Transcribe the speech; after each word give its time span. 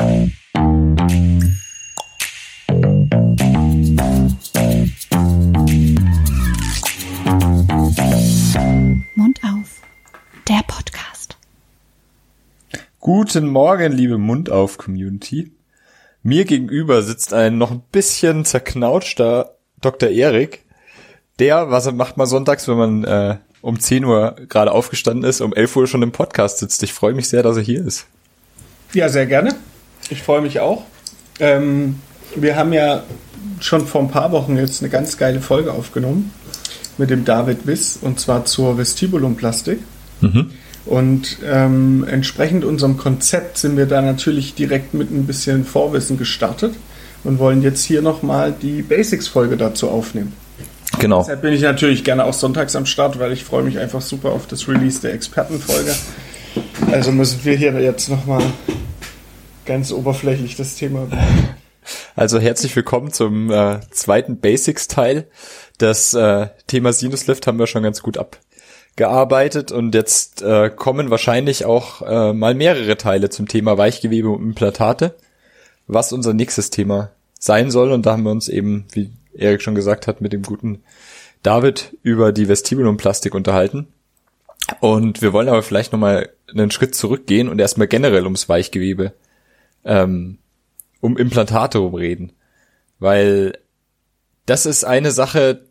Mund 0.00 0.32
auf. 9.44 9.82
Der 10.48 10.62
Podcast. 10.66 11.36
Guten 12.98 13.48
Morgen, 13.48 13.92
liebe 13.92 14.16
Mundauf-Community. 14.16 15.52
Mir 16.22 16.46
gegenüber 16.46 17.02
sitzt 17.02 17.34
ein 17.34 17.58
noch 17.58 17.70
ein 17.70 17.82
bisschen 17.92 18.46
zerknautschter 18.46 19.56
Dr. 19.82 20.08
Erik. 20.08 20.64
Der, 21.38 21.70
was 21.70 21.84
er 21.84 21.92
macht 21.92 22.16
mal 22.16 22.24
sonntags, 22.24 22.66
wenn 22.68 22.78
man 22.78 23.04
äh, 23.04 23.36
um 23.60 23.78
10 23.78 24.06
Uhr 24.06 24.36
gerade 24.48 24.72
aufgestanden 24.72 25.28
ist, 25.28 25.42
um 25.42 25.52
11 25.52 25.76
Uhr 25.76 25.86
schon 25.86 26.02
im 26.02 26.12
Podcast 26.12 26.56
sitzt. 26.58 26.82
Ich 26.82 26.94
freue 26.94 27.12
mich 27.12 27.28
sehr, 27.28 27.42
dass 27.42 27.58
er 27.58 27.62
hier 27.62 27.84
ist. 27.84 28.06
Ja, 28.94 29.10
sehr 29.10 29.26
gerne. 29.26 29.54
Ich 30.10 30.22
freue 30.22 30.40
mich 30.40 30.60
auch. 30.60 30.84
Ähm, 31.38 31.96
wir 32.36 32.56
haben 32.56 32.72
ja 32.72 33.04
schon 33.60 33.86
vor 33.86 34.00
ein 34.02 34.10
paar 34.10 34.32
Wochen 34.32 34.56
jetzt 34.56 34.82
eine 34.82 34.90
ganz 34.90 35.16
geile 35.16 35.40
Folge 35.40 35.72
aufgenommen 35.72 36.32
mit 36.98 37.10
dem 37.10 37.24
David 37.24 37.66
Wiss 37.66 37.98
und 38.00 38.20
zwar 38.20 38.44
zur 38.44 38.76
Vestibulumplastik. 38.76 39.78
Mhm. 40.20 40.50
Und 40.86 41.38
ähm, 41.46 42.04
entsprechend 42.08 42.64
unserem 42.64 42.96
Konzept 42.96 43.58
sind 43.58 43.76
wir 43.76 43.86
da 43.86 44.02
natürlich 44.02 44.54
direkt 44.54 44.94
mit 44.94 45.10
ein 45.10 45.26
bisschen 45.26 45.64
Vorwissen 45.64 46.18
gestartet 46.18 46.74
und 47.22 47.38
wollen 47.38 47.62
jetzt 47.62 47.84
hier 47.84 48.02
nochmal 48.02 48.52
die 48.60 48.82
Basics-Folge 48.82 49.56
dazu 49.56 49.88
aufnehmen. 49.88 50.32
Genau. 50.98 51.20
Deshalb 51.20 51.42
bin 51.42 51.52
ich 51.52 51.62
natürlich 51.62 52.02
gerne 52.02 52.24
auch 52.24 52.32
sonntags 52.32 52.74
am 52.74 52.86
Start, 52.86 53.18
weil 53.18 53.32
ich 53.32 53.44
freue 53.44 53.62
mich 53.62 53.78
einfach 53.78 54.00
super 54.00 54.30
auf 54.30 54.46
das 54.46 54.68
Release 54.68 55.00
der 55.00 55.14
Expertenfolge. 55.14 55.94
Also 56.90 57.12
müssen 57.12 57.40
wir 57.44 57.56
hier 57.56 57.78
jetzt 57.80 58.08
nochmal 58.08 58.42
ganz 59.70 59.92
oberflächlich 59.92 60.56
das 60.56 60.74
Thema. 60.74 61.06
Also 62.16 62.40
herzlich 62.40 62.74
willkommen 62.74 63.12
zum 63.12 63.52
äh, 63.52 63.78
zweiten 63.92 64.40
Basics-Teil. 64.40 65.28
Das 65.78 66.12
äh, 66.12 66.48
Thema 66.66 66.92
Sinuslift 66.92 67.46
haben 67.46 67.60
wir 67.60 67.68
schon 67.68 67.84
ganz 67.84 68.02
gut 68.02 68.18
abgearbeitet 68.18 69.70
und 69.70 69.94
jetzt 69.94 70.42
äh, 70.42 70.70
kommen 70.70 71.10
wahrscheinlich 71.10 71.66
auch 71.66 72.02
äh, 72.02 72.32
mal 72.32 72.56
mehrere 72.56 72.96
Teile 72.96 73.30
zum 73.30 73.46
Thema 73.46 73.78
Weichgewebe 73.78 74.28
und 74.28 74.42
Implantate, 74.42 75.14
was 75.86 76.12
unser 76.12 76.34
nächstes 76.34 76.70
Thema 76.70 77.12
sein 77.38 77.70
soll. 77.70 77.92
Und 77.92 78.06
da 78.06 78.14
haben 78.14 78.24
wir 78.24 78.32
uns 78.32 78.48
eben, 78.48 78.86
wie 78.90 79.12
Erik 79.34 79.62
schon 79.62 79.76
gesagt 79.76 80.08
hat, 80.08 80.20
mit 80.20 80.32
dem 80.32 80.42
guten 80.42 80.82
David 81.44 81.96
über 82.02 82.32
die 82.32 82.48
Vestibulumplastik 82.48 83.36
unterhalten. 83.36 83.86
Und 84.80 85.22
wir 85.22 85.32
wollen 85.32 85.48
aber 85.48 85.62
vielleicht 85.62 85.92
nochmal 85.92 86.30
einen 86.52 86.72
Schritt 86.72 86.96
zurückgehen 86.96 87.48
und 87.48 87.60
erstmal 87.60 87.86
generell 87.86 88.24
ums 88.24 88.48
Weichgewebe, 88.48 89.12
ähm, 89.84 90.38
um 91.00 91.16
Implantate 91.16 91.78
rumreden. 91.78 92.32
Weil 92.98 93.58
das 94.46 94.66
ist 94.66 94.84
eine 94.84 95.10
Sache, 95.10 95.66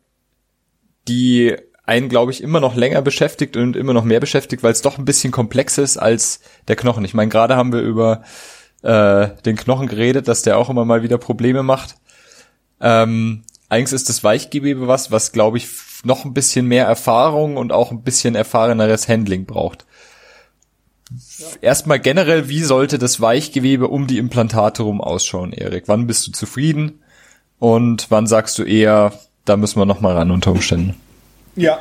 die 1.07 1.55
einen, 1.85 2.09
glaube 2.09 2.31
ich, 2.31 2.43
immer 2.43 2.59
noch 2.59 2.75
länger 2.75 3.01
beschäftigt 3.01 3.57
und 3.57 3.75
immer 3.75 3.93
noch 3.93 4.03
mehr 4.03 4.19
beschäftigt, 4.19 4.61
weil 4.61 4.71
es 4.71 4.81
doch 4.81 4.97
ein 4.97 5.05
bisschen 5.05 5.31
komplex 5.31 5.77
ist 5.77 5.97
als 5.97 6.39
der 6.67 6.75
Knochen. 6.75 7.03
Ich 7.03 7.15
meine, 7.15 7.29
gerade 7.29 7.55
haben 7.55 7.73
wir 7.73 7.81
über 7.81 8.23
äh, 8.83 9.29
den 9.43 9.55
Knochen 9.55 9.87
geredet, 9.87 10.27
dass 10.27 10.43
der 10.43 10.57
auch 10.57 10.69
immer 10.69 10.85
mal 10.85 11.01
wieder 11.01 11.17
Probleme 11.17 11.63
macht. 11.63 11.95
Ähm, 12.79 13.43
eigentlich 13.69 13.93
ist 13.93 14.09
das 14.09 14.23
Weichgewebe 14.23 14.87
was, 14.87 15.11
was, 15.11 15.31
glaube 15.31 15.57
ich, 15.57 15.67
noch 16.03 16.25
ein 16.25 16.33
bisschen 16.33 16.67
mehr 16.67 16.85
Erfahrung 16.85 17.57
und 17.57 17.71
auch 17.71 17.91
ein 17.91 18.03
bisschen 18.03 18.35
erfahreneres 18.35 19.07
Handling 19.07 19.45
braucht. 19.45 19.85
Erstmal 21.61 21.99
generell, 21.99 22.49
wie 22.49 22.63
sollte 22.63 22.97
das 22.97 23.21
Weichgewebe 23.21 23.87
um 23.87 24.07
die 24.07 24.17
Implantate 24.17 24.83
rum 24.83 25.01
ausschauen, 25.01 25.53
Erik? 25.53 25.83
Wann 25.87 26.07
bist 26.07 26.27
du 26.27 26.31
zufrieden? 26.31 27.01
Und 27.59 28.07
wann 28.09 28.27
sagst 28.27 28.57
du 28.57 28.63
eher, 28.63 29.13
da 29.45 29.57
müssen 29.57 29.79
wir 29.79 29.85
noch 29.85 30.01
mal 30.01 30.15
ran 30.15 30.31
unter 30.31 30.51
Umständen. 30.51 30.95
Ja, 31.55 31.79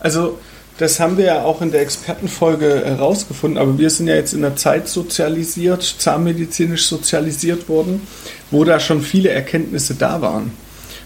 also 0.00 0.38
das 0.78 0.98
haben 0.98 1.16
wir 1.16 1.26
ja 1.26 1.42
auch 1.44 1.62
in 1.62 1.70
der 1.70 1.82
Expertenfolge 1.82 2.82
herausgefunden, 2.84 3.58
aber 3.58 3.78
wir 3.78 3.90
sind 3.90 4.08
ja 4.08 4.14
jetzt 4.14 4.32
in 4.32 4.42
der 4.42 4.56
Zeit 4.56 4.88
sozialisiert, 4.88 5.82
zahnmedizinisch 5.82 6.86
sozialisiert 6.86 7.68
worden, 7.68 8.06
wo 8.50 8.64
da 8.64 8.80
schon 8.80 9.02
viele 9.02 9.28
Erkenntnisse 9.28 9.94
da 9.94 10.22
waren. 10.22 10.52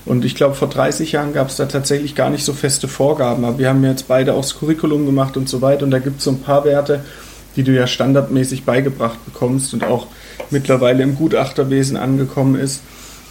Und 0.07 0.25
ich 0.25 0.37
glaube, 0.37 0.55
vor 0.55 0.69
30 0.69 1.13
Jahren 1.13 1.33
gab 1.33 1.49
es 1.49 1.57
da 1.57 1.67
tatsächlich 1.67 2.15
gar 2.15 2.31
nicht 2.31 2.45
so 2.45 2.53
feste 2.53 2.87
Vorgaben. 2.87 3.45
Aber 3.45 3.59
wir 3.59 3.69
haben 3.69 3.83
jetzt 3.83 4.07
beide 4.07 4.35
auch 4.35 4.43
das 4.43 4.57
Curriculum 4.57 5.05
gemacht 5.05 5.37
und 5.37 5.49
so 5.49 5.61
weiter. 5.63 5.85
Und 5.85 5.91
da 5.91 5.99
gibt 5.99 6.19
es 6.19 6.25
so 6.25 6.31
ein 6.31 6.41
paar 6.41 6.65
Werte, 6.65 7.05
die 7.57 7.63
du 7.63 7.75
ja 7.75 7.87
standardmäßig 7.87 8.65
beigebracht 8.65 9.25
bekommst 9.25 9.75
und 9.75 9.83
auch 9.85 10.07
mittlerweile 10.51 11.03
im 11.03 11.17
Gutachterwesen 11.17 11.97
angekommen 11.97 12.55
ist. 12.55 12.83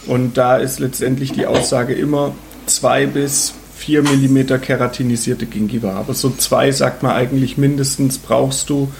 Und 0.06 0.36
da 0.36 0.56
ist 0.56 0.78
letztendlich 0.78 1.32
die 1.32 1.46
Aussage 1.46 1.94
immer, 1.94 2.34
zwei 2.66 3.06
bis 3.06 3.54
vier 3.76 4.02
Millimeter 4.02 4.58
keratinisierte 4.58 5.46
Gingiva. 5.46 5.94
Aber 5.94 6.14
so 6.14 6.30
zwei 6.30 6.72
sagt 6.72 7.02
man 7.02 7.12
eigentlich 7.12 7.58
mindestens 7.58 8.18
brauchst 8.18 8.70
du. 8.70 8.92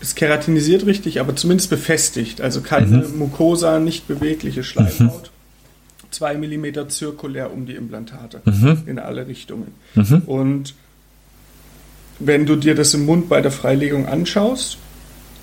Ist 0.00 0.16
keratinisiert 0.16 0.84
richtig, 0.86 1.20
aber 1.20 1.34
zumindest 1.36 1.70
befestigt. 1.70 2.40
Also 2.40 2.60
keine 2.60 2.86
mhm. 2.86 3.18
Mucosa, 3.18 3.78
nicht 3.78 4.06
bewegliche 4.06 4.64
Schleimhaut. 4.64 5.30
Mhm. 5.30 6.10
Zwei 6.10 6.34
Millimeter 6.36 6.88
zirkulär 6.88 7.52
um 7.52 7.66
die 7.66 7.74
Implantate 7.74 8.40
mhm. 8.44 8.82
in 8.86 8.98
alle 8.98 9.26
Richtungen. 9.26 9.72
Mhm. 9.94 10.22
Und 10.26 10.74
wenn 12.18 12.46
du 12.46 12.56
dir 12.56 12.74
das 12.74 12.94
im 12.94 13.06
Mund 13.06 13.28
bei 13.28 13.40
der 13.40 13.50
Freilegung 13.50 14.06
anschaust, 14.06 14.78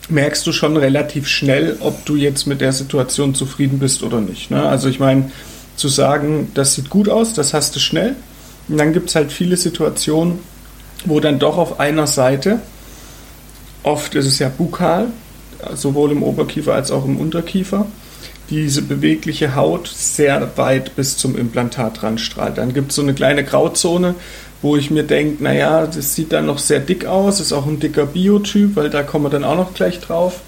merkst 0.09 0.45
du 0.45 0.51
schon 0.51 0.77
relativ 0.77 1.27
schnell, 1.27 1.77
ob 1.79 2.05
du 2.05 2.15
jetzt 2.15 2.47
mit 2.47 2.61
der 2.61 2.73
Situation 2.73 3.35
zufrieden 3.35 3.79
bist 3.79 4.03
oder 4.03 4.19
nicht. 4.21 4.51
Ne? 4.51 4.63
Also 4.63 4.89
ich 4.89 4.99
meine, 4.99 5.31
zu 5.75 5.87
sagen, 5.87 6.51
das 6.53 6.75
sieht 6.75 6.89
gut 6.89 7.09
aus, 7.09 7.33
das 7.33 7.53
hast 7.53 7.75
du 7.75 7.79
schnell. 7.79 8.15
Und 8.67 8.77
dann 8.77 8.93
gibt 8.93 9.09
es 9.09 9.15
halt 9.15 9.31
viele 9.31 9.57
Situationen, 9.57 10.39
wo 11.05 11.19
dann 11.19 11.39
doch 11.39 11.57
auf 11.57 11.79
einer 11.79 12.07
Seite, 12.07 12.59
oft 13.83 14.15
ist 14.15 14.27
es 14.27 14.39
ja 14.39 14.49
bukal, 14.49 15.07
sowohl 15.73 16.11
im 16.11 16.23
Oberkiefer 16.23 16.73
als 16.73 16.91
auch 16.91 17.05
im 17.05 17.17
Unterkiefer, 17.17 17.85
diese 18.49 18.81
bewegliche 18.81 19.55
Haut 19.55 19.87
sehr 19.87 20.57
weit 20.57 20.95
bis 20.95 21.17
zum 21.17 21.37
Implantat 21.37 22.03
ranstrahlt. 22.03 22.57
Dann 22.57 22.73
gibt 22.73 22.91
es 22.91 22.97
so 22.97 23.01
eine 23.01 23.13
kleine 23.13 23.43
Grauzone, 23.43 24.15
wo 24.61 24.77
ich 24.77 24.91
mir 24.91 25.03
denke, 25.03 25.43
naja, 25.43 25.87
das 25.87 26.15
sieht 26.15 26.31
dann 26.31 26.45
noch 26.45 26.59
sehr 26.59 26.79
dick 26.79 27.05
aus, 27.05 27.39
ist 27.39 27.51
auch 27.51 27.65
ein 27.65 27.79
dicker 27.79 28.05
Biotyp, 28.05 28.75
weil 28.75 28.89
da 28.89 29.03
kommen 29.03 29.25
wir 29.25 29.29
dann 29.29 29.43
auch 29.43 29.55
noch 29.55 29.73
gleich 29.73 29.99
drauf. 29.99 30.41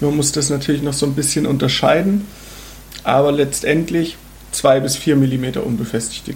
Man 0.00 0.16
muss 0.16 0.32
das 0.32 0.50
natürlich 0.50 0.82
noch 0.82 0.92
so 0.92 1.06
ein 1.06 1.14
bisschen 1.14 1.46
unterscheiden. 1.46 2.26
Aber 3.04 3.32
letztendlich 3.32 4.16
zwei 4.52 4.80
bis 4.80 4.96
vier 4.96 5.16
Millimeter 5.16 5.64
unbefestigte 5.64 6.34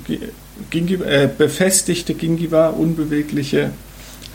Gingiva, 0.70 1.04
äh, 1.04 1.28
befestigte 1.36 2.14
Gingiva, 2.14 2.68
unbewegliche 2.68 3.70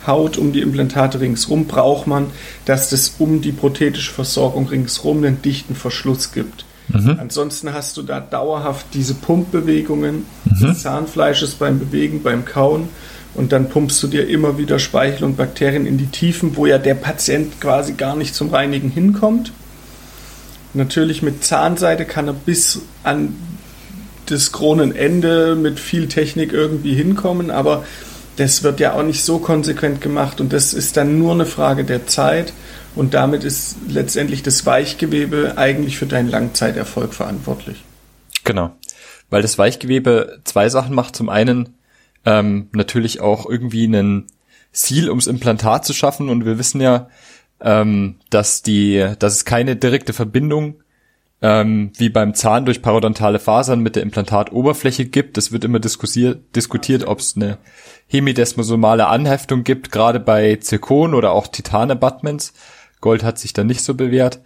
Haut 0.05 0.37
um 0.37 0.51
die 0.51 0.61
Implantate 0.61 1.21
ringsrum 1.21 1.65
braucht 1.65 2.07
man, 2.07 2.27
dass 2.65 2.91
es 2.91 3.15
um 3.19 3.41
die 3.41 3.53
prothetische 3.53 4.11
Versorgung 4.11 4.67
ringsrum 4.67 5.23
einen 5.23 5.41
dichten 5.41 5.75
Verschluss 5.75 6.33
gibt. 6.33 6.65
Mhm. 6.89 7.17
Ansonsten 7.19 7.73
hast 7.73 7.97
du 7.97 8.01
da 8.01 8.19
dauerhaft 8.19 8.87
diese 8.93 9.13
Pumpbewegungen 9.13 10.25
mhm. 10.45 10.59
des 10.59 10.83
Zahnfleisches 10.83 11.55
beim 11.55 11.79
Bewegen, 11.79 12.23
beim 12.23 12.45
Kauen 12.45 12.89
und 13.35 13.51
dann 13.51 13.69
pumpst 13.69 14.01
du 14.03 14.07
dir 14.07 14.27
immer 14.27 14.57
wieder 14.57 14.79
Speichel 14.79 15.23
und 15.23 15.37
Bakterien 15.37 15.85
in 15.85 15.97
die 15.97 16.07
Tiefen, 16.07 16.55
wo 16.55 16.65
ja 16.65 16.77
der 16.77 16.95
Patient 16.95 17.59
quasi 17.59 17.93
gar 17.93 18.15
nicht 18.15 18.35
zum 18.35 18.49
Reinigen 18.49 18.89
hinkommt. 18.89 19.51
Natürlich 20.73 21.21
mit 21.21 21.43
Zahnseide 21.43 22.05
kann 22.05 22.27
er 22.27 22.33
bis 22.33 22.81
an 23.03 23.35
das 24.27 24.51
Kronenende 24.51 25.55
mit 25.55 25.79
viel 25.79 26.07
Technik 26.07 26.53
irgendwie 26.53 26.93
hinkommen, 26.93 27.51
aber 27.51 27.83
das 28.37 28.63
wird 28.63 28.79
ja 28.79 28.93
auch 28.93 29.03
nicht 29.03 29.23
so 29.23 29.37
konsequent 29.37 30.01
gemacht 30.01 30.41
und 30.41 30.53
das 30.53 30.73
ist 30.73 30.97
dann 30.97 31.19
nur 31.19 31.33
eine 31.33 31.45
Frage 31.45 31.83
der 31.83 32.07
Zeit 32.07 32.53
und 32.95 33.13
damit 33.13 33.43
ist 33.43 33.77
letztendlich 33.87 34.43
das 34.43 34.65
Weichgewebe 34.65 35.53
eigentlich 35.57 35.97
für 35.97 36.05
deinen 36.05 36.29
Langzeiterfolg 36.29 37.13
verantwortlich. 37.13 37.83
Genau, 38.43 38.71
weil 39.29 39.41
das 39.41 39.57
Weichgewebe 39.57 40.41
zwei 40.43 40.69
Sachen 40.69 40.95
macht. 40.95 41.15
Zum 41.15 41.29
einen 41.29 41.75
ähm, 42.25 42.69
natürlich 42.73 43.21
auch 43.21 43.49
irgendwie 43.49 43.85
einen 43.85 44.27
Ziel 44.71 45.09
ums 45.09 45.27
Implantat 45.27 45.85
zu 45.85 45.93
schaffen 45.93 46.29
und 46.29 46.45
wir 46.45 46.57
wissen 46.57 46.81
ja, 46.81 47.07
ähm, 47.61 48.15
dass 48.29 48.61
die, 48.61 49.13
dass 49.19 49.33
es 49.33 49.45
keine 49.45 49.75
direkte 49.75 50.13
Verbindung 50.13 50.83
ähm, 51.43 51.91
wie 51.97 52.09
beim 52.09 52.33
Zahn 52.33 52.65
durch 52.65 52.81
parodontale 52.81 53.37
Fasern 53.37 53.81
mit 53.81 53.95
der 53.95 54.03
Implantatoberfläche 54.03 55.05
gibt. 55.05 55.37
Es 55.37 55.51
wird 55.51 55.65
immer 55.65 55.79
diskutiert, 55.79 56.55
diskutiert 56.55 57.05
ob 57.05 57.19
es 57.19 57.35
eine 57.35 57.57
hemidesmosomale 58.07 59.07
Anheftung 59.07 59.63
gibt, 59.63 59.91
gerade 59.91 60.21
bei 60.21 60.55
Zirkon 60.55 61.13
oder 61.13 61.33
auch 61.33 61.47
Titan-Abutments. 61.47 62.53
Gold 63.03 63.21
hat 63.23 63.37
sich 63.37 63.51
da 63.51 63.63
nicht 63.63 63.83
so 63.83 63.93
bewährt. 63.93 64.39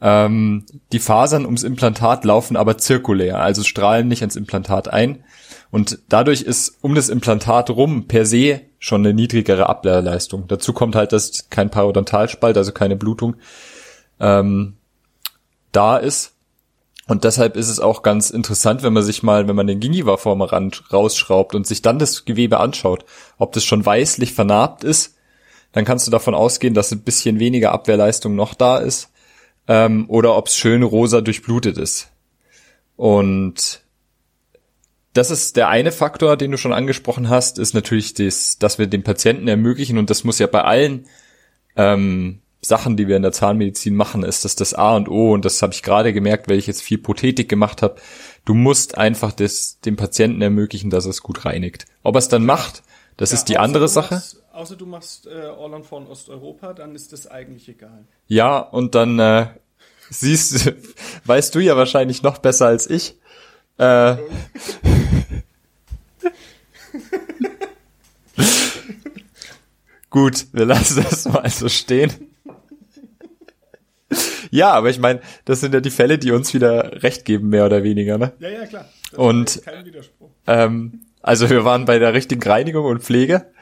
Ähm, 0.00 0.64
die 0.92 0.98
Fasern 0.98 1.44
ums 1.44 1.62
Implantat 1.62 2.24
laufen 2.24 2.56
aber 2.56 2.78
zirkulär, 2.78 3.40
also 3.40 3.62
strahlen 3.62 4.08
nicht 4.08 4.22
ins 4.22 4.34
Implantat 4.34 4.88
ein. 4.88 5.24
Und 5.70 5.98
dadurch 6.08 6.40
ist 6.42 6.78
um 6.80 6.94
das 6.94 7.10
Implantat 7.10 7.68
rum 7.68 8.08
per 8.08 8.24
se 8.24 8.62
schon 8.78 9.04
eine 9.04 9.12
niedrigere 9.12 9.68
Ablehrleistung. 9.68 10.48
Dazu 10.48 10.72
kommt 10.72 10.96
halt, 10.96 11.12
dass 11.12 11.50
kein 11.50 11.70
Parodontalspalt, 11.70 12.56
also 12.56 12.72
keine 12.72 12.96
Blutung, 12.96 13.36
ähm, 14.18 14.78
da 15.72 15.98
ist. 15.98 16.32
Und 17.08 17.24
deshalb 17.24 17.56
ist 17.56 17.68
es 17.68 17.78
auch 17.78 18.02
ganz 18.02 18.30
interessant, 18.30 18.82
wenn 18.82 18.94
man 18.94 19.02
sich 19.02 19.22
mal, 19.22 19.48
wenn 19.48 19.56
man 19.56 19.66
den 19.66 19.80
Gingiva-Vorderrand 19.80 20.92
rausschraubt 20.92 21.54
und 21.54 21.66
sich 21.66 21.82
dann 21.82 21.98
das 21.98 22.24
Gewebe 22.24 22.60
anschaut, 22.60 23.04
ob 23.36 23.52
das 23.52 23.64
schon 23.64 23.84
weißlich 23.84 24.32
vernarbt 24.32 24.84
ist, 24.84 25.17
dann 25.72 25.84
kannst 25.84 26.06
du 26.06 26.10
davon 26.10 26.34
ausgehen, 26.34 26.74
dass 26.74 26.92
ein 26.92 27.02
bisschen 27.02 27.38
weniger 27.38 27.72
Abwehrleistung 27.72 28.34
noch 28.34 28.54
da 28.54 28.78
ist, 28.78 29.10
ähm, 29.66 30.06
oder 30.08 30.36
ob 30.36 30.48
es 30.48 30.56
schön 30.56 30.82
rosa 30.82 31.20
durchblutet 31.20 31.78
ist. 31.78 32.10
Und 32.96 33.82
das 35.12 35.30
ist 35.30 35.56
der 35.56 35.68
eine 35.68 35.92
Faktor, 35.92 36.36
den 36.36 36.50
du 36.50 36.56
schon 36.56 36.72
angesprochen 36.72 37.28
hast, 37.28 37.58
ist 37.58 37.74
natürlich 37.74 38.14
das, 38.14 38.58
dass 38.58 38.78
wir 38.78 38.86
den 38.86 39.02
Patienten 39.02 39.48
ermöglichen, 39.48 39.98
und 39.98 40.10
das 40.10 40.24
muss 40.24 40.38
ja 40.38 40.46
bei 40.46 40.62
allen 40.62 41.06
ähm, 41.76 42.40
Sachen, 42.60 42.96
die 42.96 43.06
wir 43.06 43.16
in 43.16 43.22
der 43.22 43.32
Zahnmedizin 43.32 43.94
machen, 43.94 44.24
ist 44.24 44.44
das 44.44 44.56
das 44.56 44.74
A 44.74 44.96
und 44.96 45.08
O 45.08 45.32
und 45.32 45.44
das 45.44 45.62
habe 45.62 45.72
ich 45.72 45.82
gerade 45.82 46.12
gemerkt, 46.12 46.48
weil 46.48 46.58
ich 46.58 46.66
jetzt 46.66 46.82
viel 46.82 46.98
Prothetik 46.98 47.48
gemacht 47.48 47.82
habe. 47.82 48.00
Du 48.44 48.54
musst 48.54 48.98
einfach 48.98 49.32
das 49.32 49.80
dem 49.80 49.96
Patienten 49.96 50.42
ermöglichen, 50.42 50.90
dass 50.90 51.06
er 51.06 51.10
es 51.10 51.22
gut 51.22 51.44
reinigt. 51.44 51.86
Ob 52.02 52.16
er 52.16 52.18
es 52.18 52.28
dann 52.28 52.44
macht, 52.44 52.82
das 53.16 53.30
ja, 53.30 53.36
ist 53.36 53.44
die 53.44 53.58
andere 53.58 53.88
Sache. 53.88 54.16
Machst, 54.16 54.42
außer 54.58 54.76
du 54.76 54.84
machst 54.86 55.26
äh, 55.26 55.46
Orland 55.56 55.86
von 55.86 56.06
Osteuropa, 56.06 56.74
dann 56.74 56.94
ist 56.94 57.12
das 57.12 57.26
eigentlich 57.28 57.68
egal. 57.68 58.04
Ja, 58.26 58.58
und 58.58 58.94
dann 58.94 59.18
äh, 59.18 59.46
siehst, 60.10 60.72
weißt 61.24 61.54
du 61.54 61.60
ja 61.60 61.76
wahrscheinlich 61.76 62.22
noch 62.22 62.38
besser 62.38 62.66
als 62.66 62.90
ich. 62.90 63.16
Äh, 63.78 64.16
Gut, 70.10 70.46
wir 70.52 70.64
lassen 70.64 71.04
das 71.04 71.28
mal 71.28 71.48
so 71.50 71.68
stehen. 71.68 72.10
Ja, 74.50 74.72
aber 74.72 74.88
ich 74.88 74.98
meine, 74.98 75.20
das 75.44 75.60
sind 75.60 75.74
ja 75.74 75.80
die 75.80 75.90
Fälle, 75.90 76.18
die 76.18 76.32
uns 76.32 76.54
wieder 76.54 77.02
recht 77.02 77.26
geben, 77.26 77.50
mehr 77.50 77.66
oder 77.66 77.82
weniger, 77.82 78.16
ne? 78.16 78.32
Ja, 78.38 78.48
ja, 78.48 78.64
klar. 78.66 78.88
Das 79.10 79.18
und 79.18 79.60
kein 79.62 79.84
Widerspruch. 79.84 80.30
Ähm, 80.46 81.02
also 81.20 81.50
wir 81.50 81.64
waren 81.64 81.84
bei 81.84 81.98
der 81.98 82.14
richtigen 82.14 82.42
Reinigung 82.42 82.86
und 82.86 83.02
Pflege, 83.02 83.52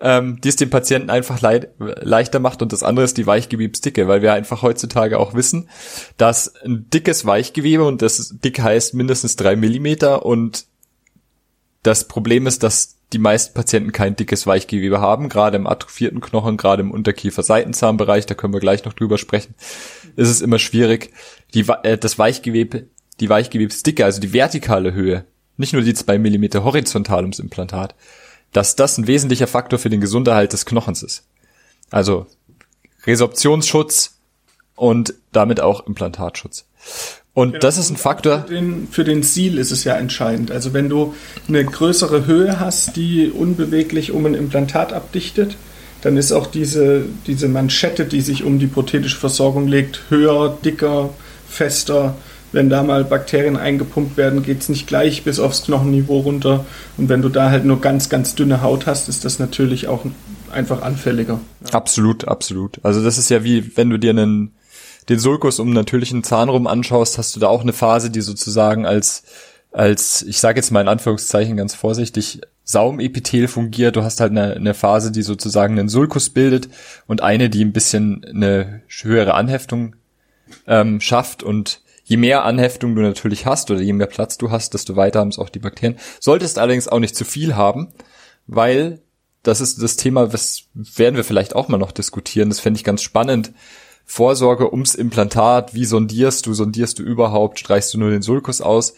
ähm, 0.00 0.40
die 0.40 0.48
es 0.48 0.56
dem 0.56 0.70
Patienten 0.70 1.10
einfach 1.10 1.40
leid, 1.40 1.70
leichter 1.78 2.38
macht 2.38 2.62
und 2.62 2.72
das 2.72 2.82
andere 2.82 3.04
ist 3.04 3.16
die 3.16 3.26
Weichgewebsdicke, 3.26 4.06
weil 4.06 4.22
wir 4.22 4.32
einfach 4.32 4.62
heutzutage 4.62 5.18
auch 5.18 5.34
wissen, 5.34 5.68
dass 6.16 6.54
ein 6.64 6.88
dickes 6.90 7.26
Weichgewebe 7.26 7.84
und 7.84 8.02
das 8.02 8.34
dick 8.38 8.60
heißt 8.60 8.94
mindestens 8.94 9.36
drei 9.36 9.56
Millimeter 9.56 10.24
und 10.24 10.66
das 11.82 12.06
Problem 12.06 12.46
ist, 12.46 12.62
dass 12.62 12.96
die 13.12 13.18
meisten 13.18 13.54
Patienten 13.54 13.92
kein 13.92 14.16
dickes 14.16 14.46
Weichgewebe 14.46 15.00
haben, 15.00 15.28
gerade 15.28 15.56
im 15.56 15.66
atrophierten 15.66 16.20
Knochen, 16.20 16.56
gerade 16.56 16.82
im 16.82 16.90
Unterkiefer-Seitenzahnbereich, 16.90 18.26
da 18.26 18.34
können 18.34 18.52
wir 18.52 18.60
gleich 18.60 18.84
noch 18.84 18.92
drüber 18.92 19.16
sprechen, 19.16 19.54
ist 20.16 20.28
es 20.28 20.42
immer 20.42 20.58
schwierig, 20.58 21.12
die, 21.54 21.64
äh, 21.82 21.96
das 21.96 22.18
Weichgewebe, 22.18 22.88
die 23.20 23.28
Weichgewebsdicke, 23.28 24.04
also 24.04 24.20
die 24.20 24.32
vertikale 24.32 24.92
Höhe, 24.92 25.24
nicht 25.56 25.72
nur 25.72 25.82
die 25.82 25.94
zwei 25.94 26.18
Millimeter 26.18 26.64
horizontal 26.64 27.22
ums 27.22 27.38
Implantat, 27.38 27.94
dass 28.52 28.76
das 28.76 28.98
ein 28.98 29.06
wesentlicher 29.06 29.46
Faktor 29.46 29.78
für 29.78 29.90
den 29.90 30.00
Gesunderhalt 30.00 30.52
des 30.52 30.64
Knochens 30.64 31.02
ist. 31.02 31.24
Also 31.90 32.26
Resorptionsschutz 33.06 34.18
und 34.74 35.14
damit 35.32 35.60
auch 35.60 35.86
Implantatschutz. 35.86 36.66
Und 37.34 37.52
genau. 37.52 37.60
das 37.60 37.78
ist 37.78 37.90
ein 37.90 37.96
Faktor. 37.96 38.44
Für 38.48 38.54
den, 38.54 38.88
für 38.90 39.04
den 39.04 39.22
Seal 39.22 39.58
ist 39.58 39.70
es 39.70 39.84
ja 39.84 39.96
entscheidend. 39.96 40.50
Also 40.50 40.72
wenn 40.72 40.88
du 40.88 41.14
eine 41.46 41.64
größere 41.64 42.26
Höhe 42.26 42.58
hast, 42.58 42.96
die 42.96 43.30
unbeweglich 43.30 44.10
um 44.10 44.26
ein 44.26 44.34
Implantat 44.34 44.92
abdichtet, 44.92 45.56
dann 46.02 46.16
ist 46.16 46.32
auch 46.32 46.46
diese, 46.46 47.04
diese 47.26 47.48
Manschette, 47.48 48.04
die 48.04 48.20
sich 48.20 48.44
um 48.44 48.58
die 48.58 48.66
prothetische 48.66 49.18
Versorgung 49.18 49.68
legt, 49.68 50.02
höher, 50.10 50.58
dicker, 50.64 51.10
fester. 51.48 52.16
Wenn 52.52 52.70
da 52.70 52.82
mal 52.82 53.04
Bakterien 53.04 53.56
eingepumpt 53.56 54.16
werden, 54.16 54.42
geht 54.42 54.62
es 54.62 54.68
nicht 54.68 54.86
gleich 54.86 55.22
bis 55.22 55.38
aufs 55.38 55.64
Knochenniveau 55.64 56.20
runter. 56.20 56.64
Und 56.96 57.08
wenn 57.08 57.22
du 57.22 57.28
da 57.28 57.50
halt 57.50 57.64
nur 57.64 57.80
ganz, 57.80 58.08
ganz 58.08 58.34
dünne 58.34 58.62
Haut 58.62 58.86
hast, 58.86 59.08
ist 59.08 59.24
das 59.24 59.38
natürlich 59.38 59.88
auch 59.88 60.04
einfach 60.50 60.82
anfälliger. 60.82 61.40
Ja. 61.66 61.74
Absolut, 61.74 62.26
absolut. 62.26 62.80
Also 62.82 63.04
das 63.04 63.18
ist 63.18 63.28
ja 63.28 63.44
wie, 63.44 63.76
wenn 63.76 63.90
du 63.90 63.98
dir 63.98 64.10
einen 64.10 64.52
den 65.08 65.18
Sulkus 65.18 65.58
um 65.58 65.72
natürlichen 65.72 66.22
Zahnrum 66.22 66.66
anschaust, 66.66 67.18
hast 67.18 67.34
du 67.34 67.40
da 67.40 67.48
auch 67.48 67.62
eine 67.62 67.72
Phase, 67.72 68.10
die 68.10 68.20
sozusagen 68.20 68.84
als, 68.84 69.24
als, 69.72 70.22
ich 70.22 70.38
sage 70.38 70.58
jetzt 70.58 70.70
mal 70.70 70.82
in 70.82 70.88
Anführungszeichen 70.88 71.56
ganz 71.56 71.74
vorsichtig, 71.74 72.42
Saumepithel 72.64 73.48
fungiert. 73.48 73.96
Du 73.96 74.02
hast 74.02 74.20
halt 74.20 74.32
eine, 74.32 74.54
eine 74.54 74.74
Phase, 74.74 75.10
die 75.10 75.22
sozusagen 75.22 75.78
einen 75.78 75.88
Sulkus 75.88 76.28
bildet 76.30 76.68
und 77.06 77.22
eine, 77.22 77.48
die 77.48 77.64
ein 77.64 77.72
bisschen 77.72 78.24
eine 78.24 78.82
höhere 79.00 79.32
Anheftung 79.34 79.96
ähm, 80.66 81.00
schafft 81.00 81.42
und 81.42 81.80
je 82.08 82.16
mehr 82.16 82.44
Anheftung 82.44 82.94
du 82.94 83.02
natürlich 83.02 83.44
hast 83.44 83.70
oder 83.70 83.80
je 83.80 83.92
mehr 83.92 84.06
Platz 84.06 84.38
du 84.38 84.50
hast, 84.50 84.72
desto 84.72 84.96
weiter 84.96 85.20
haben 85.20 85.28
es 85.28 85.38
auch 85.38 85.50
die 85.50 85.58
Bakterien. 85.58 85.98
Solltest 86.20 86.58
allerdings 86.58 86.88
auch 86.88 87.00
nicht 87.00 87.14
zu 87.14 87.26
viel 87.26 87.54
haben, 87.54 87.92
weil 88.46 89.02
das 89.42 89.60
ist 89.60 89.82
das 89.82 89.96
Thema, 89.96 90.32
was 90.32 90.64
werden 90.72 91.16
wir 91.16 91.24
vielleicht 91.24 91.54
auch 91.54 91.68
mal 91.68 91.76
noch 91.76 91.92
diskutieren. 91.92 92.48
Das 92.48 92.60
fände 92.60 92.78
ich 92.78 92.84
ganz 92.84 93.02
spannend, 93.02 93.52
Vorsorge 94.06 94.72
ums 94.72 94.94
Implantat, 94.94 95.74
wie 95.74 95.84
sondierst 95.84 96.46
du, 96.46 96.54
sondierst 96.54 96.98
du 96.98 97.02
überhaupt, 97.02 97.58
streichst 97.58 97.92
du 97.92 97.98
nur 97.98 98.08
den 98.08 98.22
Sulkus 98.22 98.62
aus. 98.62 98.94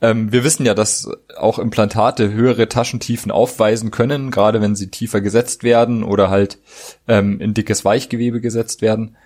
Ähm, 0.00 0.32
wir 0.32 0.42
wissen 0.42 0.64
ja, 0.64 0.72
dass 0.72 1.10
auch 1.36 1.58
Implantate 1.58 2.32
höhere 2.32 2.70
Taschentiefen 2.70 3.30
aufweisen 3.30 3.90
können, 3.90 4.30
gerade 4.30 4.62
wenn 4.62 4.74
sie 4.74 4.88
tiefer 4.88 5.20
gesetzt 5.20 5.62
werden 5.62 6.02
oder 6.02 6.30
halt 6.30 6.58
ähm, 7.06 7.38
in 7.38 7.52
dickes 7.52 7.84
Weichgewebe 7.84 8.40
gesetzt 8.40 8.80
werden. 8.80 9.18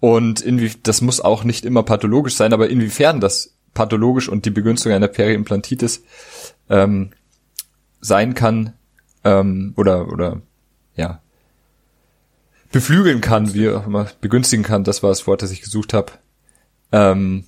Und 0.00 0.40
inwie 0.40 0.72
das 0.82 1.00
muss 1.00 1.20
auch 1.20 1.44
nicht 1.44 1.64
immer 1.64 1.82
pathologisch 1.82 2.34
sein, 2.34 2.52
aber 2.52 2.68
inwiefern 2.68 3.20
das 3.20 3.56
pathologisch 3.74 4.28
und 4.28 4.44
die 4.44 4.50
Begünstigung 4.50 4.96
einer 4.96 5.08
Periimplantitis 5.08 6.02
ähm, 6.68 7.10
sein 8.00 8.34
kann 8.34 8.74
ähm, 9.24 9.74
oder 9.76 10.08
oder 10.08 10.42
ja 10.96 11.20
beflügeln 12.72 13.20
kann, 13.20 13.54
wie 13.54 13.70
auch 13.70 13.86
immer, 13.86 14.06
begünstigen 14.20 14.64
kann, 14.64 14.84
das 14.84 15.02
war 15.02 15.10
das 15.10 15.26
Wort, 15.26 15.42
das 15.42 15.50
ich 15.50 15.62
gesucht 15.62 15.94
habe. 15.94 16.12
Ähm, 16.92 17.44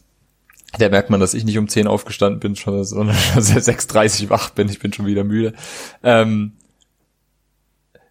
da 0.79 0.89
merkt 0.89 1.11
man, 1.11 1.21
dass 1.21 1.35
ich 1.35 1.45
nicht 1.45 1.59
um 1.59 1.69
10 1.69 1.87
aufgestanden 1.87 2.41
bin, 2.41 2.55
sondern 2.55 3.17
schon 3.35 3.43
6.30 3.43 4.31
wach 4.31 4.51
bin, 4.51 4.69
ich 4.69 4.79
bin 4.79 4.93
schon 4.93 5.07
wieder 5.07 5.25
müde. 5.25 5.55
Ähm, 6.03 6.53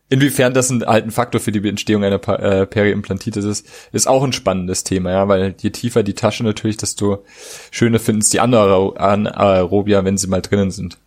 inwiefern 0.10 0.54
das 0.54 0.70
ein, 0.70 0.86
halt 0.86 1.06
ein 1.06 1.12
Faktor 1.12 1.42
für 1.42 1.52
die 1.52 1.68
Entstehung 1.68 2.04
einer 2.04 2.16
äh, 2.40 2.66
Periimplantitis 2.66 3.44
ist, 3.44 3.68
ist 3.92 4.08
auch 4.08 4.24
ein 4.24 4.34
spannendes 4.34 4.84
Thema, 4.84 5.12
ja, 5.12 5.28
weil 5.28 5.56
je 5.58 5.70
tiefer 5.70 6.04
die 6.04 6.14
Tasche 6.14 6.44
natürlich, 6.44 6.78
desto 6.78 7.24
schöner 7.72 8.00
finden 8.00 8.22
es 8.22 8.30
die 8.30 8.40
anderen 8.40 8.98
Anaerobia, 8.98 10.06
wenn 10.06 10.18
sie 10.18 10.28
mal 10.28 10.42
drinnen 10.42 10.72
sind. 10.72 10.98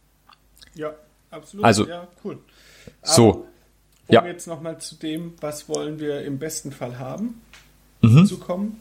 Ja, 0.74 0.92
absolut. 1.30 1.64
Also, 1.64 1.86
ja, 1.86 2.08
cool. 2.24 2.38
so, 3.02 3.46
um 4.06 4.14
ja. 4.14 4.24
jetzt 4.26 4.46
nochmal 4.46 4.78
zu 4.78 4.96
dem, 4.96 5.34
was 5.40 5.68
wollen 5.68 6.00
wir 6.00 6.22
im 6.22 6.38
besten 6.38 6.72
Fall 6.72 6.98
haben, 6.98 7.40
mhm. 8.02 8.26
zu 8.26 8.38
kommen. 8.38 8.80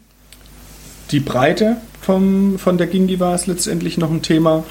Die 1.11 1.19
Breite 1.19 1.77
vom, 2.01 2.59
von 2.59 2.77
der 2.77 2.87
Gingiva 2.87 3.33
ist 3.33 3.47
letztendlich 3.47 3.97
noch 3.97 4.11
ein 4.11 4.21
Thema. 4.21 4.63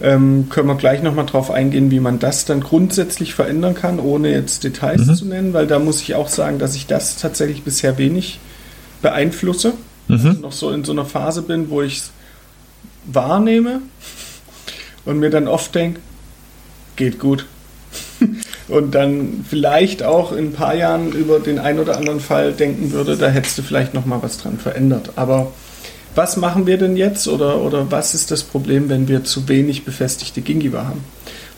Ähm, 0.00 0.48
können 0.50 0.68
wir 0.68 0.74
gleich 0.74 1.02
nochmal 1.02 1.24
drauf 1.24 1.50
eingehen, 1.50 1.90
wie 1.90 2.00
man 2.00 2.18
das 2.18 2.44
dann 2.44 2.60
grundsätzlich 2.60 3.34
verändern 3.34 3.74
kann, 3.74 3.98
ohne 3.98 4.30
jetzt 4.30 4.62
Details 4.62 5.06
mhm. 5.06 5.14
zu 5.14 5.24
nennen, 5.24 5.52
weil 5.54 5.66
da 5.66 5.78
muss 5.78 6.02
ich 6.02 6.14
auch 6.14 6.28
sagen, 6.28 6.58
dass 6.58 6.76
ich 6.76 6.86
das 6.86 7.16
tatsächlich 7.16 7.62
bisher 7.62 7.96
wenig 7.96 8.38
beeinflusse. 9.00 9.72
Mhm. 10.08 10.14
Also 10.14 10.40
noch 10.40 10.52
so 10.52 10.70
in 10.70 10.84
so 10.84 10.92
einer 10.92 11.06
Phase 11.06 11.42
bin, 11.42 11.70
wo 11.70 11.80
ich 11.80 11.98
es 11.98 12.10
wahrnehme 13.06 13.80
und 15.06 15.18
mir 15.18 15.30
dann 15.30 15.48
oft 15.48 15.74
denke, 15.74 16.00
geht 16.96 17.18
gut. 17.18 17.46
und 18.68 18.94
dann 18.94 19.44
vielleicht 19.48 20.02
auch 20.02 20.32
in 20.32 20.48
ein 20.48 20.52
paar 20.52 20.74
Jahren 20.74 21.12
über 21.12 21.38
den 21.38 21.58
einen 21.58 21.78
oder 21.78 21.96
anderen 21.96 22.20
Fall 22.20 22.52
denken 22.52 22.92
würde, 22.92 23.16
da 23.16 23.28
hättest 23.28 23.56
du 23.58 23.62
vielleicht 23.62 23.94
noch 23.94 24.04
mal 24.04 24.22
was 24.22 24.38
dran 24.38 24.58
verändert. 24.58 25.12
Aber 25.16 25.52
was 26.16 26.36
machen 26.36 26.66
wir 26.66 26.78
denn 26.78 26.96
jetzt 26.96 27.28
oder, 27.28 27.60
oder 27.60 27.90
was 27.90 28.14
ist 28.14 28.30
das 28.30 28.42
Problem, 28.42 28.88
wenn 28.88 29.06
wir 29.06 29.24
zu 29.24 29.48
wenig 29.48 29.84
befestigte 29.84 30.40
Gingiva 30.40 30.86
haben? 30.86 31.04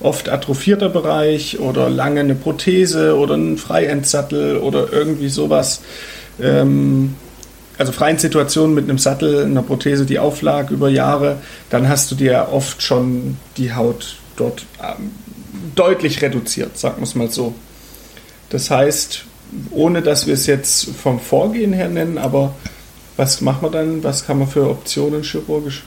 Oft 0.00 0.28
atrophierter 0.28 0.88
Bereich 0.88 1.60
oder 1.60 1.88
lange 1.88 2.20
eine 2.20 2.34
Prothese 2.34 3.16
oder 3.16 3.36
ein 3.36 3.56
Freiendsattel 3.56 4.58
oder 4.58 4.92
irgendwie 4.92 5.28
sowas. 5.28 5.80
Ähm, 6.40 7.14
also 7.78 7.92
freien 7.92 8.18
Situationen 8.18 8.74
mit 8.74 8.84
einem 8.84 8.98
Sattel, 8.98 9.44
einer 9.44 9.62
Prothese, 9.62 10.04
die 10.04 10.18
auflag 10.18 10.70
über 10.70 10.88
Jahre, 10.88 11.36
dann 11.70 11.88
hast 11.88 12.10
du 12.10 12.16
dir 12.16 12.48
oft 12.50 12.82
schon 12.82 13.36
die 13.56 13.72
Haut 13.74 14.16
dort 14.36 14.66
ähm, 14.82 15.12
deutlich 15.76 16.20
reduziert, 16.20 16.76
sagen 16.76 16.96
wir 16.98 17.04
es 17.04 17.14
mal 17.14 17.30
so. 17.30 17.54
Das 18.50 18.70
heißt, 18.70 19.24
ohne 19.70 20.02
dass 20.02 20.26
wir 20.26 20.34
es 20.34 20.46
jetzt 20.46 20.90
vom 20.96 21.20
Vorgehen 21.20 21.72
her 21.72 21.88
nennen, 21.88 22.18
aber 22.18 22.54
was 23.18 23.40
machen 23.40 23.62
wir 23.62 23.70
dann? 23.70 24.04
Was 24.04 24.24
kann 24.24 24.38
man 24.38 24.48
für 24.48 24.68
Optionen 24.68 25.22
chirurgisch? 25.22 25.84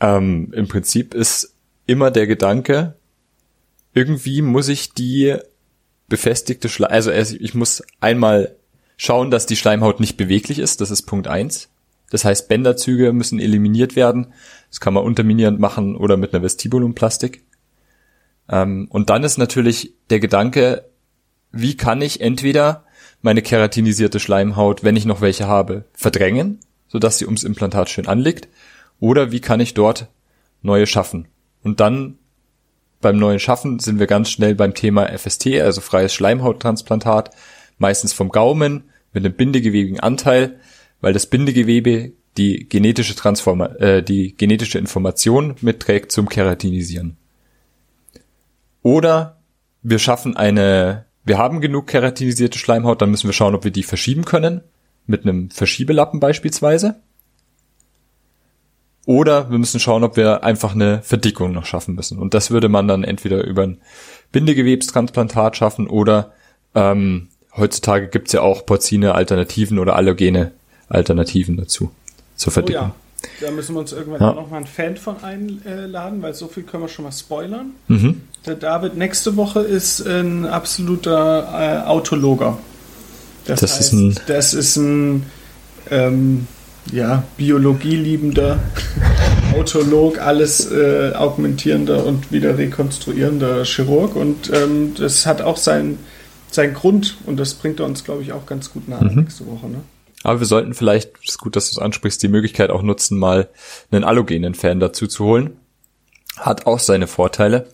Ähm, 0.00 0.52
Im 0.54 0.68
Prinzip 0.68 1.14
ist 1.14 1.54
immer 1.86 2.10
der 2.10 2.26
Gedanke, 2.26 2.94
irgendwie 3.92 4.42
muss 4.42 4.68
ich 4.68 4.94
die 4.94 5.36
befestigte 6.08 6.68
Schleimhaut, 6.68 7.12
also 7.12 7.36
ich 7.38 7.54
muss 7.54 7.82
einmal 8.00 8.56
schauen, 8.96 9.30
dass 9.30 9.46
die 9.46 9.56
Schleimhaut 9.56 10.00
nicht 10.00 10.16
beweglich 10.16 10.58
ist. 10.58 10.80
Das 10.80 10.90
ist 10.90 11.02
Punkt 11.02 11.26
eins. 11.26 11.68
Das 12.10 12.24
heißt, 12.24 12.48
Bänderzüge 12.48 13.12
müssen 13.12 13.40
eliminiert 13.40 13.96
werden. 13.96 14.32
Das 14.70 14.80
kann 14.80 14.94
man 14.94 15.04
unterminierend 15.04 15.58
machen 15.58 15.96
oder 15.96 16.16
mit 16.16 16.32
einer 16.32 16.42
Vestibulumplastik. 16.42 17.42
Ähm, 18.48 18.86
und 18.90 19.10
dann 19.10 19.24
ist 19.24 19.38
natürlich 19.38 19.94
der 20.10 20.20
Gedanke, 20.20 20.84
wie 21.50 21.76
kann 21.76 22.02
ich 22.02 22.20
entweder 22.20 22.84
meine 23.22 23.42
keratinisierte 23.42 24.20
Schleimhaut, 24.20 24.84
wenn 24.84 24.96
ich 24.96 25.06
noch 25.06 25.20
welche 25.20 25.46
habe, 25.46 25.84
verdrängen, 25.94 26.58
sodass 26.88 27.18
sie 27.18 27.24
ums 27.24 27.44
Implantat 27.44 27.88
schön 27.88 28.06
anliegt, 28.06 28.48
oder 29.00 29.32
wie 29.32 29.40
kann 29.40 29.60
ich 29.60 29.74
dort 29.74 30.08
neue 30.60 30.86
schaffen? 30.86 31.28
Und 31.62 31.80
dann 31.80 32.18
beim 33.00 33.18
neuen 33.18 33.40
Schaffen 33.40 33.78
sind 33.78 33.98
wir 33.98 34.06
ganz 34.06 34.30
schnell 34.30 34.54
beim 34.54 34.74
Thema 34.74 35.06
FST, 35.06 35.48
also 35.60 35.80
freies 35.80 36.14
Schleimhauttransplantat, 36.14 37.30
meistens 37.78 38.12
vom 38.12 38.28
Gaumen 38.28 38.84
mit 39.12 39.24
einem 39.24 39.34
bindegewebigen 39.34 40.00
Anteil, 40.00 40.60
weil 41.00 41.12
das 41.12 41.26
Bindegewebe 41.26 42.12
die 42.36 42.68
genetische 42.68 43.14
Transforma 43.14 43.66
äh, 43.76 44.02
die 44.02 44.36
genetische 44.36 44.78
Information 44.78 45.56
mitträgt 45.60 46.12
zum 46.12 46.28
Keratinisieren. 46.28 47.16
Oder 48.82 49.38
wir 49.82 49.98
schaffen 49.98 50.36
eine, 50.36 51.04
wir 51.24 51.38
haben 51.38 51.60
genug 51.60 51.86
keratinisierte 51.86 52.58
Schleimhaut, 52.58 53.00
dann 53.00 53.10
müssen 53.10 53.28
wir 53.28 53.32
schauen, 53.32 53.54
ob 53.54 53.64
wir 53.64 53.70
die 53.70 53.82
verschieben 53.82 54.24
können, 54.24 54.62
mit 55.06 55.24
einem 55.24 55.50
Verschiebelappen 55.50 56.20
beispielsweise. 56.20 57.00
Oder 59.04 59.50
wir 59.50 59.58
müssen 59.58 59.80
schauen, 59.80 60.04
ob 60.04 60.16
wir 60.16 60.44
einfach 60.44 60.74
eine 60.74 61.02
Verdickung 61.02 61.52
noch 61.52 61.66
schaffen 61.66 61.94
müssen. 61.94 62.18
Und 62.18 62.34
das 62.34 62.50
würde 62.50 62.68
man 62.68 62.86
dann 62.86 63.02
entweder 63.02 63.44
über 63.44 63.64
ein 63.64 63.80
Bindegewebstransplantat 64.30 65.56
schaffen 65.56 65.88
oder 65.88 66.32
ähm, 66.74 67.28
heutzutage 67.56 68.08
gibt's 68.08 68.32
ja 68.32 68.42
auch 68.42 68.64
Porcine 68.64 69.14
Alternativen 69.14 69.78
oder 69.78 69.96
allogene 69.96 70.52
Alternativen 70.88 71.56
dazu 71.56 71.90
zur 72.36 72.52
Verdickung. 72.52 72.82
Oh 72.82 72.86
ja. 72.86 73.01
Da 73.40 73.50
müssen 73.50 73.74
wir 73.74 73.80
uns 73.80 73.92
irgendwann 73.92 74.20
ja. 74.20 74.32
noch 74.34 74.50
mal 74.50 74.58
einen 74.58 74.66
Fan 74.66 74.96
von 74.96 75.22
einladen, 75.22 76.22
weil 76.22 76.34
so 76.34 76.48
viel 76.48 76.62
können 76.62 76.84
wir 76.84 76.88
schon 76.88 77.04
mal 77.04 77.12
spoilern. 77.12 77.72
Mhm. 77.88 78.22
Der 78.46 78.56
David 78.56 78.96
nächste 78.96 79.36
Woche 79.36 79.60
ist 79.60 80.06
ein 80.06 80.46
absoluter 80.46 81.84
äh, 81.84 81.88
Autologer. 81.88 82.58
Das, 83.44 83.60
das 83.60 83.76
heißt, 83.76 83.80
ist 83.80 83.92
ein, 83.92 84.18
das 84.26 84.54
ist 84.54 84.76
ein 84.76 85.26
ähm, 85.90 86.46
ja, 86.90 87.24
biologieliebender 87.36 88.58
Autolog, 89.54 90.18
alles 90.18 90.70
äh, 90.70 91.12
augmentierender 91.14 92.04
und 92.04 92.32
wieder 92.32 92.58
rekonstruierender 92.58 93.64
Chirurg. 93.64 94.16
Und 94.16 94.50
ähm, 94.52 94.94
das 94.96 95.26
hat 95.26 95.42
auch 95.42 95.56
seinen 95.56 95.98
sein 96.50 96.74
Grund 96.74 97.16
und 97.26 97.40
das 97.40 97.54
bringt 97.54 97.80
er 97.80 97.86
uns, 97.86 98.04
glaube 98.04 98.22
ich, 98.22 98.32
auch 98.32 98.46
ganz 98.46 98.70
gut 98.72 98.88
nahe 98.88 99.04
mhm. 99.04 99.22
nächste 99.22 99.46
Woche. 99.46 99.68
Ne? 99.68 99.78
Aber 100.22 100.40
wir 100.40 100.46
sollten 100.46 100.74
vielleicht, 100.74 101.12
ist 101.24 101.38
gut, 101.38 101.56
dass 101.56 101.70
du 101.70 101.78
es 101.78 101.84
ansprichst, 101.84 102.22
die 102.22 102.28
Möglichkeit 102.28 102.70
auch 102.70 102.82
nutzen, 102.82 103.18
mal 103.18 103.48
einen 103.90 104.04
allogenen 104.04 104.54
Fan 104.54 104.80
dazu 104.80 105.06
zu 105.06 105.24
holen. 105.24 105.56
Hat 106.36 106.66
auch 106.66 106.78
seine 106.78 107.06
Vorteile. 107.06 107.68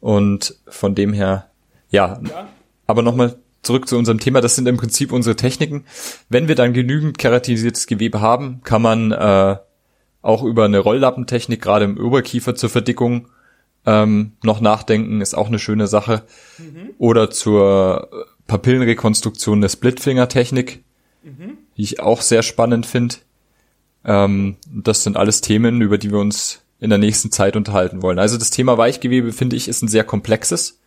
Und 0.00 0.56
von 0.68 0.94
dem 0.94 1.12
her, 1.12 1.50
ja. 1.90 2.20
ja. 2.22 2.48
Aber 2.86 3.02
nochmal 3.02 3.36
zurück 3.62 3.88
zu 3.88 3.96
unserem 3.96 4.20
Thema. 4.20 4.40
Das 4.40 4.56
sind 4.56 4.68
im 4.68 4.76
Prinzip 4.76 5.12
unsere 5.12 5.36
Techniken. 5.36 5.84
Wenn 6.28 6.48
wir 6.48 6.54
dann 6.54 6.72
genügend 6.72 7.18
keratinisiertes 7.18 7.86
Gewebe 7.86 8.20
haben, 8.20 8.60
kann 8.64 8.82
man 8.82 9.12
äh, 9.12 9.56
auch 10.22 10.42
über 10.42 10.64
eine 10.64 10.78
Rolllappentechnik, 10.78 11.60
gerade 11.60 11.84
im 11.84 11.98
Oberkiefer 11.98 12.54
zur 12.54 12.70
Verdickung, 12.70 13.28
ähm, 13.86 14.32
noch 14.42 14.60
nachdenken. 14.60 15.20
Ist 15.20 15.34
auch 15.34 15.48
eine 15.48 15.58
schöne 15.58 15.86
Sache. 15.86 16.22
Mhm. 16.58 16.90
Oder 16.98 17.30
zur 17.30 18.08
Papillenrekonstruktion 18.46 19.60
der 19.60 19.68
Splitfinger-Technik 19.68 20.82
mhm. 21.22 21.58
Die 21.78 21.84
ich 21.84 22.00
auch 22.00 22.20
sehr 22.20 22.42
spannend 22.42 22.84
finde. 22.84 23.16
Ähm, 24.04 24.56
das 24.70 25.04
sind 25.04 25.16
alles 25.16 25.40
Themen, 25.40 25.80
über 25.80 25.96
die 25.96 26.10
wir 26.10 26.18
uns 26.18 26.62
in 26.80 26.90
der 26.90 26.98
nächsten 26.98 27.32
Zeit 27.32 27.56
unterhalten 27.56 28.02
wollen. 28.02 28.18
Also 28.18 28.36
das 28.36 28.50
Thema 28.50 28.76
Weichgewebe, 28.76 29.32
finde 29.32 29.56
ich, 29.56 29.68
ist 29.68 29.82
ein 29.82 29.88
sehr 29.88 30.04
komplexes. 30.04 30.80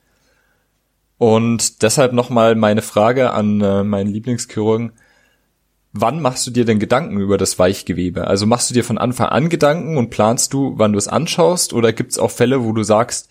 Und 1.17 1.81
deshalb 1.81 2.13
nochmal 2.13 2.55
meine 2.55 2.81
Frage 2.81 3.31
an 3.31 3.61
äh, 3.61 3.83
meinen 3.83 4.11
Lieblingschirurgen. 4.11 4.93
Wann 5.93 6.21
machst 6.21 6.47
du 6.47 6.51
dir 6.51 6.65
denn 6.65 6.79
Gedanken 6.79 7.19
über 7.19 7.37
das 7.37 7.59
Weichgewebe? 7.59 8.27
Also 8.27 8.45
machst 8.45 8.69
du 8.69 8.73
dir 8.73 8.83
von 8.83 8.97
Anfang 8.97 9.27
an 9.27 9.49
Gedanken 9.49 9.97
und 9.97 10.09
planst 10.09 10.53
du, 10.53 10.73
wann 10.77 10.93
du 10.93 10.97
es 10.97 11.07
anschaust? 11.07 11.73
Oder 11.73 11.93
gibt 11.93 12.13
es 12.13 12.19
auch 12.19 12.31
Fälle, 12.31 12.63
wo 12.63 12.71
du 12.71 12.83
sagst, 12.83 13.29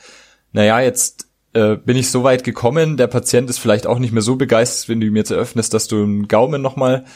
naja, 0.52 0.80
jetzt 0.80 1.30
äh, 1.52 1.76
bin 1.76 1.96
ich 1.96 2.10
so 2.10 2.22
weit 2.22 2.44
gekommen, 2.44 2.96
der 2.96 3.06
Patient 3.06 3.50
ist 3.50 3.58
vielleicht 3.58 3.86
auch 3.86 3.98
nicht 3.98 4.12
mehr 4.12 4.22
so 4.22 4.36
begeistert, 4.36 4.88
wenn 4.88 5.00
du 5.00 5.06
ihm 5.06 5.16
jetzt 5.16 5.30
eröffnest, 5.30 5.74
dass 5.74 5.88
du 5.88 6.02
einen 6.02 6.28
Gaumen 6.28 6.62
nochmal 6.62 7.06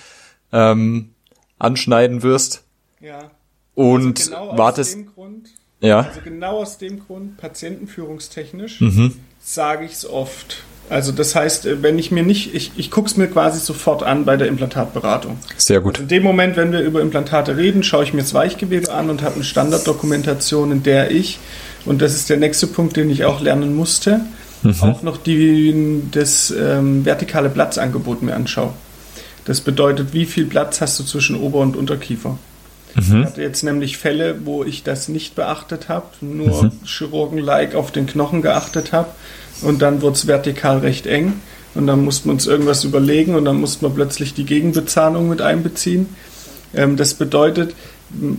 ähm, 0.53 1.11
anschneiden 1.59 2.23
wirst. 2.23 2.65
Ja. 3.01 3.31
Und 3.75 4.19
also 4.19 4.31
genau 4.31 4.59
wartest. 4.59 4.99
Grund, 5.15 5.49
ja. 5.81 6.01
Also 6.01 6.21
genau 6.23 6.59
aus 6.59 6.79
dem 6.79 7.01
Grund, 7.01 7.37
patientenführungstechnisch, 7.37 8.81
mhm. 8.81 9.17
sage 9.41 9.85
ich 9.85 9.93
es 9.93 10.09
oft. 10.09 10.65
Also 10.91 11.13
das 11.13 11.35
heißt, 11.35 11.67
äh, 11.67 11.83
wenn 11.83 11.99
ich 11.99 12.11
mir 12.11 12.23
nicht, 12.23 12.55
ich, 12.55 12.73
ich 12.77 12.91
gucke 12.91 13.09
es 13.09 13.17
mir 13.17 13.27
quasi 13.27 13.59
sofort 13.59 14.03
an 14.03 14.25
bei 14.25 14.37
der 14.37 14.49
Implantatberatung. 14.49 15.39
Sehr 15.57 15.81
gut. 15.81 15.95
Also 15.95 16.03
in 16.03 16.09
dem 16.09 16.23
Moment, 16.23 16.57
wenn 16.57 16.73
wir 16.73 16.81
über 16.81 17.01
Implantate 17.01 17.57
reden, 17.57 17.83
schaue 17.83 18.05
ich 18.05 18.13
mir 18.13 18.21
das 18.21 18.35
Weichgewebe 18.35 18.93
an 18.93 19.11
und 19.11 19.23
habe 19.23 19.37
eine 19.37 19.45
Standarddokumentation, 19.45 20.73
in 20.73 20.83
der 20.83 21.11
ich, 21.11 21.39
und 21.85 22.03
das 22.03 22.15
ist 22.15 22.31
der 22.31 22.37
nächste 22.37 22.67
Punkt, 22.67 22.97
den 22.97 23.11
ich 23.11 23.25
auch 23.25 23.41
lernen 23.41 23.75
musste, 23.75 24.21
mhm. 24.63 24.75
auch 24.83 25.03
noch 25.03 25.17
die, 25.17 26.03
das 26.11 26.51
ähm, 26.51 27.05
vertikale 27.05 27.49
Platzangebot 27.49 28.23
mir 28.23 28.35
anschaue. 28.35 28.73
Das 29.45 29.61
bedeutet, 29.61 30.13
wie 30.13 30.27
viel 30.27 30.47
Platz 30.47 30.81
hast 30.81 30.99
du 30.99 31.05
zwischen 31.05 31.37
Ober- 31.37 31.61
und 31.61 31.77
Unterkiefer? 31.77 32.39
Mhm. 32.95 33.21
Ich 33.21 33.27
hatte 33.27 33.43
jetzt 33.43 33.63
nämlich 33.63 33.99
Fälle, 33.99 34.37
wo 34.45 34.65
ich 34.65 34.83
das 34.83 35.09
nicht 35.09 35.35
beachtet 35.35 35.89
habe, 35.89 36.07
nur 36.21 36.65
mhm. 36.65 36.73
Chirurgen-like 36.85 37.75
auf 37.75 37.91
den 37.91 38.07
Knochen 38.07 38.43
geachtet 38.43 38.93
habe 38.93 39.09
und 39.63 39.83
dann 39.83 40.03
wurde 40.03 40.15
es 40.15 40.27
vertikal 40.27 40.79
recht 40.79 41.07
eng 41.07 41.35
und 41.75 41.87
dann 41.87 42.05
mussten 42.05 42.29
wir 42.29 42.33
uns 42.33 42.47
irgendwas 42.47 42.85
überlegen 42.85 43.35
und 43.35 43.45
dann 43.45 43.61
mussten 43.61 43.85
wir 43.85 43.91
plötzlich 43.91 44.35
die 44.35 44.45
Gegenbezahlung 44.45 45.29
mit 45.29 45.43
einbeziehen. 45.43 46.09
Ähm, 46.73 46.97
das 46.97 47.15
bedeutet, 47.15 47.75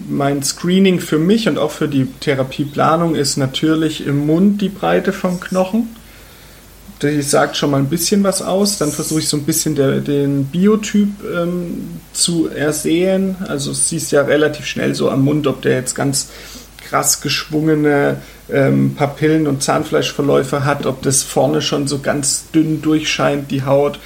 mein 0.10 0.42
Screening 0.42 1.00
für 1.00 1.20
mich 1.20 1.50
und 1.50 1.58
auch 1.58 1.72
für 1.72 1.90
die 1.90 2.06
Therapieplanung 2.22 3.16
ist 3.16 3.36
natürlich 3.36 4.06
im 4.06 4.26
Mund 4.26 4.62
die 4.62 4.70
Breite 4.70 5.12
vom 5.12 5.40
Knochen 5.40 5.90
die 7.02 7.22
sagt 7.22 7.58
schon 7.58 7.72
mal 7.72 7.78
ein 7.78 7.90
bisschen 7.90 8.24
was 8.24 8.42
aus. 8.42 8.78
Dann 8.78 8.92
versuche 8.92 9.20
ich 9.20 9.30
so 9.30 9.38
ein 9.38 9.44
bisschen 9.44 9.76
der, 9.76 10.00
den 10.00 10.46
Biotyp 10.46 11.10
ähm, 11.24 12.00
zu 12.14 12.48
ersehen. 12.48 13.36
Also 13.48 13.74
siehst 13.74 14.12
ja 14.12 14.22
relativ 14.22 14.66
schnell 14.66 14.96
so 14.96 15.10
am 15.10 15.24
Mund, 15.24 15.48
ob 15.48 15.62
der 15.62 15.76
jetzt 15.76 15.96
ganz 15.96 16.30
krass 16.88 17.22
geschwungene 17.22 18.18
ähm, 18.52 18.96
Papillen- 18.96 19.48
und 19.48 19.64
Zahnfleischverläufe 19.64 20.66
hat, 20.66 20.86
ob 20.86 21.02
das 21.02 21.24
vorne 21.24 21.62
schon 21.62 21.88
so 21.88 22.00
ganz 22.00 22.46
dünn 22.54 22.82
durchscheint, 22.82 23.52
die 23.52 23.64
Haut. 23.64 24.00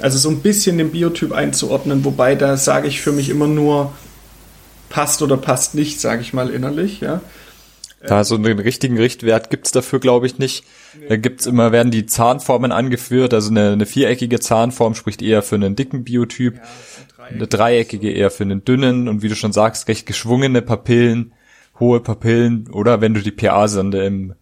Also 0.00 0.18
so 0.18 0.28
ein 0.28 0.40
bisschen 0.40 0.78
den 0.78 0.90
Biotyp 0.90 1.32
einzuordnen, 1.32 2.04
wobei 2.04 2.34
da 2.34 2.56
sage 2.56 2.86
ich 2.86 3.00
für 3.00 3.12
mich 3.12 3.30
immer 3.30 3.48
nur 3.48 3.92
passt 4.90 5.22
oder 5.22 5.36
passt 5.36 5.74
nicht, 5.74 6.00
sage 6.00 6.22
ich 6.22 6.32
mal 6.32 6.50
innerlich, 6.50 7.00
ja. 7.00 7.20
Da 8.00 8.22
so 8.22 8.36
einen 8.36 8.58
richtigen 8.58 8.96
Richtwert 8.96 9.50
gibt's 9.50 9.72
dafür, 9.72 9.98
glaube 9.98 10.26
ich, 10.26 10.38
nicht. 10.38 10.64
Da 11.08 11.16
gibt's 11.16 11.46
immer, 11.46 11.72
werden 11.72 11.90
die 11.90 12.06
Zahnformen 12.06 12.70
angeführt. 12.70 13.34
Also 13.34 13.50
eine, 13.50 13.72
eine 13.72 13.86
viereckige 13.86 14.38
Zahnform 14.38 14.94
spricht 14.94 15.20
eher 15.20 15.42
für 15.42 15.56
einen 15.56 15.74
dicken 15.74 16.04
Biotyp. 16.04 16.60
Eine 17.18 17.46
dreieckige 17.46 18.10
eher 18.10 18.30
für 18.30 18.44
einen 18.44 18.64
dünnen 18.64 19.08
und 19.08 19.22
wie 19.22 19.28
du 19.28 19.34
schon 19.34 19.52
sagst, 19.52 19.88
recht 19.88 20.06
geschwungene 20.06 20.62
Papillen, 20.62 21.32
hohe 21.78 22.00
Papillen 22.00 22.70
oder 22.70 23.00
wenn 23.00 23.14
du 23.14 23.20
die 23.20 23.32
PA-Sande 23.32 24.04
im 24.06 24.34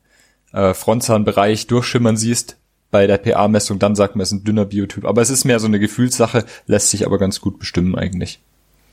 äh, 0.52 0.72
Frontzahnbereich 0.72 1.66
durchschimmern 1.66 2.16
siehst 2.16 2.58
bei 2.90 3.06
der 3.06 3.18
PA-Messung, 3.18 3.78
dann 3.78 3.96
sagt 3.96 4.14
man, 4.14 4.22
es 4.22 4.32
ist 4.32 4.38
ein 4.38 4.44
dünner 4.44 4.66
Biotyp. 4.66 5.04
Aber 5.04 5.22
es 5.22 5.30
ist 5.30 5.44
mehr 5.44 5.58
so 5.58 5.66
eine 5.66 5.80
Gefühlssache, 5.80 6.44
lässt 6.66 6.90
sich 6.90 7.06
aber 7.06 7.18
ganz 7.18 7.40
gut 7.40 7.58
bestimmen 7.58 7.96
eigentlich. 7.96 8.40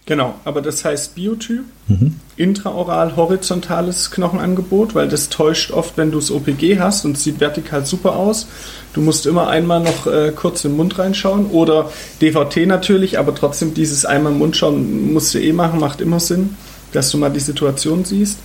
Genau, 0.06 0.36
aber 0.44 0.62
das 0.62 0.84
heißt 0.84 1.16
Biotyp, 1.16 1.64
mhm. 1.88 2.20
intraoral 2.36 3.16
horizontales 3.16 4.12
Knochenangebot, 4.12 4.96
weil 4.96 5.08
das 5.08 5.30
täuscht 5.30 5.72
oft, 5.72 5.96
wenn 5.98 6.12
du 6.12 6.20
das 6.20 6.30
OPG 6.30 6.78
hast 6.78 7.06
und 7.06 7.16
es 7.16 7.24
sieht 7.24 7.40
vertikal 7.40 7.86
super 7.86 8.18
aus. 8.18 8.48
Du 8.92 9.00
musst 9.00 9.26
immer 9.26 9.48
einmal 9.48 9.80
noch 9.80 10.06
äh, 10.06 10.34
kurz 10.36 10.66
in 10.66 10.72
den 10.72 10.78
Mund 10.78 11.00
reinschauen 11.00 11.46
oder 11.48 11.90
DVT 12.22 12.68
natürlich, 12.68 13.18
aber 13.18 13.34
trotzdem 13.34 13.74
dieses 13.74 14.04
einmal 14.04 14.34
im 14.34 14.40
Mund 14.40 14.58
schauen 14.58 15.14
musst 15.14 15.34
du 15.36 15.40
eh 15.40 15.54
machen, 15.54 15.80
macht 15.80 16.02
immer 16.02 16.20
Sinn, 16.20 16.58
dass 16.92 17.10
du 17.10 17.18
mal 17.18 17.30
die 17.30 17.40
Situation 17.40 18.04
siehst. 18.04 18.40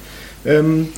Ähm, 0.44 0.90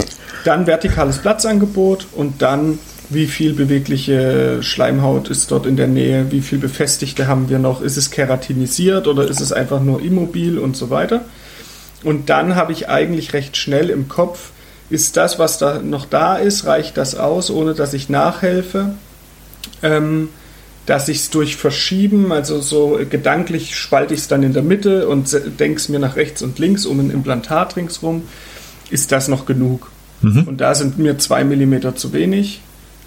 dann 0.45 0.67
vertikales 0.67 1.19
Platzangebot 1.19 2.07
und 2.13 2.43
dann 2.43 2.79
wie 3.11 3.27
viel 3.27 3.55
bewegliche 3.55 4.63
Schleimhaut 4.63 5.29
ist 5.29 5.51
dort 5.51 5.67
in 5.67 5.77
der 5.77 5.89
Nähe, 5.89 6.31
wie 6.31 6.41
viel 6.41 6.59
befestigte 6.59 7.27
haben 7.27 7.49
wir 7.49 7.59
noch, 7.59 7.83
ist 7.83 7.97
es 7.97 8.11
keratinisiert 8.11 9.07
oder 9.07 9.29
ist 9.29 9.41
es 9.41 9.53
einfach 9.53 9.81
nur 9.81 10.01
immobil 10.01 10.59
und 10.59 10.77
so 10.77 10.91
weiter. 10.91 11.25
Und 12.03 12.31
dann 12.31 12.55
habe 12.55 12.73
ich 12.73 12.89
eigentlich 12.89 13.33
recht 13.33 13.57
schnell 13.57 13.91
im 13.91 14.09
Kopf, 14.09 14.51
ist 14.89 15.17
das, 15.17 15.39
was 15.39 15.59
da 15.59 15.81
noch 15.81 16.07
da 16.07 16.37
ist, 16.37 16.67
reicht 16.67 16.97
das 16.97 17.15
aus, 17.15 17.51
ohne 17.51 17.75
dass 17.75 17.95
ich 17.95 18.09
nachhelfe. 18.09 18.95
Ähm, 19.83 20.31
dass 20.87 21.09
ich 21.09 21.19
es 21.19 21.31
durch 21.31 21.57
Verschieben, 21.57 22.33
also 22.33 22.61
so 22.61 22.99
gedanklich 23.09 23.77
spalte 23.77 24.15
ich 24.15 24.21
es 24.21 24.29
dann 24.29 24.43
in 24.43 24.53
der 24.53 24.65
Mitte 24.65 25.07
und 25.07 25.33
denke 25.61 25.77
es 25.77 25.89
mir 25.89 26.01
nach 26.01 26.17
rechts 26.17 26.43
und 26.43 26.59
links 26.59 26.85
um 26.85 26.99
ein 26.99 27.11
Implantat 27.11 27.77
ringsrum, 27.77 28.25
ist 28.91 29.13
das 29.13 29.29
noch 29.29 29.47
genug. 29.47 29.91
Mhm. 30.23 30.45
Und 30.49 30.61
da 30.61 30.75
sind 30.75 30.99
mir 30.99 31.17
zwei 31.19 31.45
Millimeter 31.45 31.95
zu 31.95 32.13
wenig. 32.13 32.61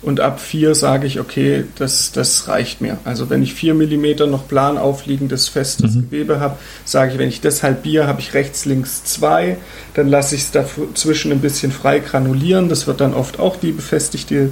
Und 0.04 0.20
ab 0.20 0.42
vier 0.42 0.76
sage 0.76 1.08
ich, 1.08 1.20
okay, 1.20 1.64
das, 1.78 2.12
das 2.12 2.50
reicht 2.50 2.82
mir. 2.82 2.98
Also 3.06 3.30
wenn 3.30 3.42
ich 3.42 3.54
vier 3.54 3.74
Millimeter 3.74 4.28
noch 4.28 4.48
plan 4.48 4.78
aufliegendes 4.78 5.48
festes 5.48 5.96
mhm. 5.96 6.10
Gewebe 6.10 6.40
habe, 6.42 6.58
sage 6.84 7.14
ich, 7.14 7.18
wenn 7.18 7.30
ich 7.30 7.40
das 7.40 7.64
halbiere, 7.64 8.06
habe 8.06 8.20
ich 8.20 8.34
rechts, 8.34 8.66
links 8.66 9.06
zwei. 9.06 9.58
Dann 9.94 10.10
lasse 10.10 10.36
ich 10.36 10.42
es 10.42 10.52
dazwischen 10.52 11.32
ein 11.32 11.40
bisschen 11.40 11.72
frei 11.72 12.00
granulieren. 12.00 12.68
Das 12.68 12.86
wird 12.86 13.00
dann 13.00 13.14
oft 13.14 13.40
auch 13.40 13.56
die 13.56 13.72
befestigte 13.72 14.50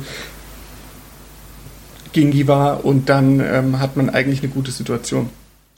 Gingiva 2.13 2.73
und 2.73 3.09
dann 3.09 3.39
ähm, 3.41 3.79
hat 3.79 3.97
man 3.97 4.09
eigentlich 4.09 4.41
eine 4.41 4.51
gute 4.51 4.71
Situation. 4.71 5.29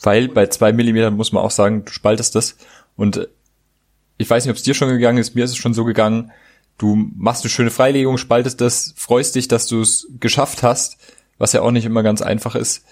Weil 0.02 0.28
bei 0.28 0.48
zwei 0.48 0.72
Millimetern 0.72 1.16
muss 1.16 1.32
man 1.32 1.44
auch 1.44 1.52
sagen, 1.52 1.86
du 1.86 1.92
spaltest 1.92 2.36
das 2.36 2.58
und 2.96 3.28
ich 4.18 4.30
weiß 4.30 4.46
nicht, 4.46 4.52
ob 4.52 4.58
es 4.58 4.64
dir 4.64 4.74
schon 4.74 4.90
gegangen 4.90 5.18
ist, 5.18 5.36
mir 5.36 5.46
ist 5.46 5.52
es 5.52 5.58
schon 5.58 5.74
so 5.74 5.84
gegangen, 5.84 6.32
du 6.78 7.10
machst 7.16 7.44
eine 7.44 7.50
schöne 7.50 7.72
Freilegung, 7.72 8.18
spaltest 8.18 8.62
das, 8.62 8.94
freust 8.98 9.36
dich, 9.36 9.48
dass 9.48 9.68
du 9.68 9.82
es 9.82 10.08
geschafft 10.20 10.64
hast, 10.64 10.98
was 11.38 11.54
ja 11.54 11.62
auch 11.62 11.72
nicht 11.72 11.86
immer 11.86 12.04
ganz 12.04 12.22
einfach 12.22 12.56
ist. 12.56 12.84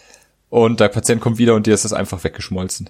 Und 0.49 0.79
der 0.79 0.89
Patient 0.89 1.21
kommt 1.21 1.37
wieder 1.37 1.55
und 1.55 1.65
dir 1.65 1.73
ist 1.73 1.85
das 1.85 1.93
einfach 1.93 2.23
weggeschmolzen. 2.23 2.89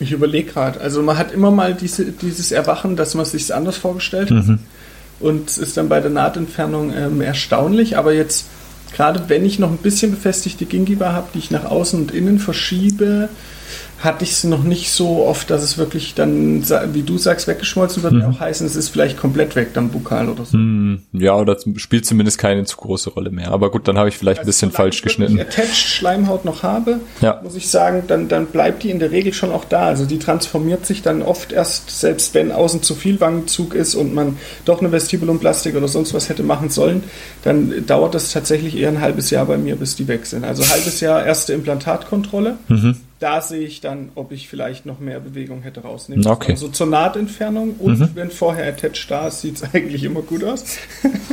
Ich 0.00 0.12
überlege 0.12 0.52
gerade. 0.52 0.80
Also 0.80 1.02
man 1.02 1.18
hat 1.18 1.32
immer 1.32 1.50
mal 1.50 1.74
diese, 1.74 2.12
dieses 2.12 2.52
Erwachen, 2.52 2.96
dass 2.96 3.14
man 3.14 3.24
es 3.24 3.32
sich 3.32 3.54
anders 3.54 3.76
vorgestellt 3.76 4.30
hat. 4.30 4.46
Mhm. 4.46 4.60
Und 5.20 5.48
es 5.50 5.58
ist 5.58 5.76
dann 5.76 5.88
bei 5.88 6.00
der 6.00 6.10
Nahtentfernung 6.10 6.92
ähm, 6.94 7.20
erstaunlich. 7.20 7.96
Aber 7.96 8.12
jetzt, 8.12 8.46
gerade 8.94 9.28
wenn 9.28 9.44
ich 9.44 9.58
noch 9.58 9.70
ein 9.70 9.78
bisschen 9.78 10.12
befestigte 10.12 10.66
Gingiva 10.66 11.12
habe, 11.12 11.28
die 11.34 11.38
ich 11.38 11.50
nach 11.50 11.64
außen 11.64 12.00
und 12.00 12.12
innen 12.12 12.38
verschiebe, 12.38 13.28
hatte 13.98 14.22
ich 14.22 14.30
es 14.30 14.44
noch 14.44 14.62
nicht 14.62 14.92
so 14.92 15.26
oft, 15.26 15.50
dass 15.50 15.62
es 15.62 15.76
wirklich 15.76 16.14
dann, 16.14 16.62
wie 16.92 17.02
du 17.02 17.18
sagst, 17.18 17.48
weggeschmolzen 17.48 18.04
wird. 18.04 18.12
Mhm. 18.12 18.22
Auch 18.22 18.40
heißen, 18.40 18.64
es 18.64 18.76
ist 18.76 18.90
vielleicht 18.90 19.16
komplett 19.16 19.56
weg, 19.56 19.70
dann 19.74 19.88
Bukal 19.88 20.28
oder 20.28 20.44
so. 20.44 20.56
Mhm. 20.56 21.02
Ja, 21.12 21.34
oder 21.34 21.56
spielt 21.76 22.06
zumindest 22.06 22.38
keine 22.38 22.64
zu 22.64 22.76
große 22.76 23.10
Rolle 23.10 23.30
mehr. 23.30 23.50
Aber 23.50 23.72
gut, 23.72 23.88
dann 23.88 23.98
habe 23.98 24.08
ich 24.08 24.16
vielleicht 24.16 24.40
also 24.40 24.46
ein 24.46 24.50
bisschen 24.50 24.70
falsch 24.70 25.02
geschnitten. 25.02 25.38
Wenn 25.38 25.48
ich 25.48 25.58
Attached 25.58 25.74
Schleimhaut 25.74 26.44
noch 26.44 26.62
habe, 26.62 27.00
ja. 27.20 27.40
muss 27.42 27.56
ich 27.56 27.68
sagen, 27.70 28.04
dann, 28.06 28.28
dann 28.28 28.46
bleibt 28.46 28.84
die 28.84 28.90
in 28.90 29.00
der 29.00 29.10
Regel 29.10 29.32
schon 29.32 29.50
auch 29.50 29.64
da. 29.64 29.86
Also 29.86 30.04
die 30.04 30.20
transformiert 30.20 30.86
sich 30.86 31.02
dann 31.02 31.22
oft 31.22 31.50
erst, 31.50 31.90
selbst 31.90 32.34
wenn 32.34 32.52
außen 32.52 32.84
zu 32.84 32.94
viel 32.94 33.20
Wangenzug 33.20 33.74
ist 33.74 33.96
und 33.96 34.14
man 34.14 34.36
doch 34.64 34.78
eine 34.80 34.92
Vestibulumplastik 34.92 35.74
oder 35.74 35.88
sonst 35.88 36.14
was 36.14 36.28
hätte 36.28 36.44
machen 36.44 36.70
sollen, 36.70 37.02
dann 37.42 37.84
dauert 37.84 38.14
das 38.14 38.30
tatsächlich 38.30 38.76
eher 38.76 38.90
ein 38.90 39.00
halbes 39.00 39.30
Jahr 39.30 39.46
bei 39.46 39.58
mir, 39.58 39.74
bis 39.74 39.96
die 39.96 40.06
weg 40.06 40.24
sind. 40.24 40.44
Also 40.44 40.62
halbes 40.68 41.00
Jahr 41.00 41.26
erste 41.26 41.52
Implantatkontrolle. 41.52 42.58
Mhm 42.68 42.96
da 43.18 43.40
sehe 43.40 43.66
ich 43.66 43.80
dann, 43.80 44.10
ob 44.14 44.30
ich 44.30 44.48
vielleicht 44.48 44.86
noch 44.86 45.00
mehr 45.00 45.18
Bewegung 45.18 45.62
hätte 45.62 45.80
rausnehmen 45.80 46.22
können. 46.22 46.36
Okay. 46.36 46.52
Also 46.52 46.68
zur 46.68 46.86
Nahtentfernung 46.86 47.74
und 47.78 47.98
mhm. 47.98 48.10
wenn 48.14 48.30
vorher 48.30 48.68
Attached 48.68 49.10
da 49.10 49.28
ist, 49.28 49.40
sieht 49.40 49.56
es 49.56 49.62
eigentlich 49.74 50.04
immer 50.04 50.22
gut 50.22 50.44
aus. 50.44 50.64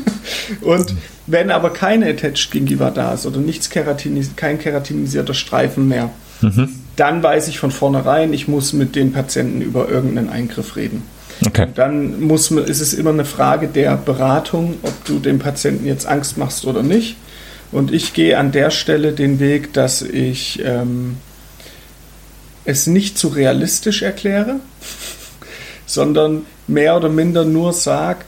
und 0.62 0.94
wenn 1.28 1.52
aber 1.52 1.72
keine 1.72 2.10
Attached 2.10 2.52
Gingiva 2.52 2.90
da 2.90 3.14
ist 3.14 3.26
oder 3.26 3.38
nichts 3.38 3.70
Keratinis 3.70 4.36
kein 4.36 4.58
keratinisierter 4.58 5.36
Streifen 5.36 5.88
mehr, 5.88 6.10
mhm. 6.42 6.70
dann 6.96 7.22
weiß 7.22 7.48
ich 7.50 7.60
von 7.60 7.72
vornherein, 7.72 8.34
ich 8.34 8.48
muss 8.48 8.74
mit 8.74 8.96
den 8.96 9.14
Patienten 9.14 9.62
über 9.62 9.88
irgendeinen 9.88 10.30
Eingriff 10.30 10.76
reden. 10.76 11.04
Okay. 11.46 11.68
Dann 11.76 12.22
muss 12.22 12.50
man, 12.50 12.64
ist 12.64 12.82
es 12.82 12.94
immer 12.94 13.10
eine 13.10 13.26
Frage 13.26 13.68
der 13.68 13.98
Beratung, 13.98 14.76
ob 14.84 15.06
du 15.06 15.20
dem 15.20 15.38
Patienten 15.40 15.86
jetzt 15.86 16.08
Angst 16.08 16.38
machst 16.38 16.66
oder 16.66 16.82
nicht. 16.82 17.18
Und 17.72 17.94
ich 17.94 18.14
gehe 18.14 18.38
an 18.38 18.52
der 18.52 18.72
Stelle 18.72 19.12
den 19.12 19.40
Weg, 19.40 19.74
dass 19.74 20.02
ich 20.02 20.64
ähm, 20.64 21.18
es 22.66 22.88
nicht 22.88 23.18
zu 23.18 23.30
realistisch 23.30 24.02
erkläre, 24.02 24.60
sondern 25.86 26.46
mehr 26.68 26.98
oder 26.98 27.10
minder 27.10 27.46
nur 27.46 27.74
sage, 27.74 28.20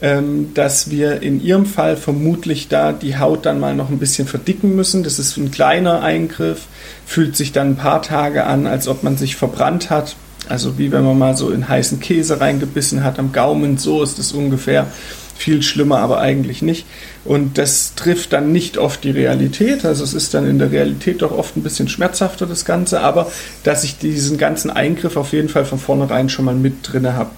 ähm, 0.00 0.52
dass 0.54 0.90
wir 0.90 1.22
in 1.22 1.42
ihrem 1.42 1.66
Fall 1.66 1.96
vermutlich 1.96 2.68
da 2.68 2.92
die 2.92 3.16
Haut 3.18 3.46
dann 3.46 3.60
mal 3.60 3.74
noch 3.74 3.90
ein 3.90 3.98
bisschen 3.98 4.26
verdicken 4.26 4.74
müssen. 4.74 5.02
Das 5.02 5.18
ist 5.18 5.36
ein 5.36 5.50
kleiner 5.50 6.02
Eingriff, 6.02 6.62
fühlt 7.06 7.36
sich 7.36 7.52
dann 7.52 7.70
ein 7.70 7.76
paar 7.76 8.02
Tage 8.02 8.44
an, 8.44 8.66
als 8.66 8.88
ob 8.88 9.02
man 9.02 9.16
sich 9.16 9.36
verbrannt 9.36 9.90
hat. 9.90 10.16
Also 10.48 10.78
wie 10.78 10.92
wenn 10.92 11.04
man 11.04 11.18
mal 11.18 11.36
so 11.36 11.50
in 11.50 11.68
heißen 11.68 12.00
Käse 12.00 12.40
reingebissen 12.40 13.02
hat 13.04 13.18
am 13.18 13.32
Gaumen, 13.32 13.78
so 13.78 14.02
ist 14.02 14.18
es 14.18 14.32
ungefähr 14.32 14.88
viel 15.36 15.62
schlimmer, 15.62 15.98
aber 15.98 16.20
eigentlich 16.20 16.62
nicht. 16.62 16.86
Und 17.24 17.58
das 17.58 17.94
trifft 17.94 18.32
dann 18.32 18.52
nicht 18.52 18.78
oft 18.78 19.02
die 19.04 19.10
Realität. 19.10 19.84
Also 19.84 20.04
es 20.04 20.14
ist 20.14 20.34
dann 20.34 20.48
in 20.48 20.58
der 20.58 20.70
Realität 20.70 21.22
doch 21.22 21.32
oft 21.32 21.56
ein 21.56 21.62
bisschen 21.62 21.88
schmerzhafter, 21.88 22.46
das 22.46 22.64
Ganze, 22.64 23.00
aber 23.00 23.30
dass 23.62 23.84
ich 23.84 23.98
diesen 23.98 24.38
ganzen 24.38 24.70
Eingriff 24.70 25.16
auf 25.16 25.32
jeden 25.32 25.48
Fall 25.48 25.64
von 25.64 25.78
vornherein 25.78 26.28
schon 26.28 26.44
mal 26.44 26.54
mit 26.54 26.76
drinne 26.82 27.14
habe. 27.14 27.30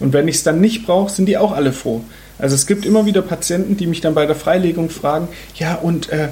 Und 0.00 0.12
wenn 0.12 0.28
ich 0.28 0.36
es 0.36 0.42
dann 0.42 0.60
nicht 0.60 0.86
brauche, 0.86 1.12
sind 1.12 1.26
die 1.26 1.38
auch 1.38 1.52
alle 1.52 1.72
froh. 1.72 2.02
Also 2.38 2.54
es 2.54 2.66
gibt 2.66 2.84
immer 2.84 3.06
wieder 3.06 3.22
Patienten, 3.22 3.76
die 3.76 3.86
mich 3.86 4.00
dann 4.00 4.14
bei 4.14 4.26
der 4.26 4.34
Freilegung 4.34 4.90
fragen, 4.90 5.28
ja 5.54 5.76
und 5.76 6.08
äh, 6.10 6.28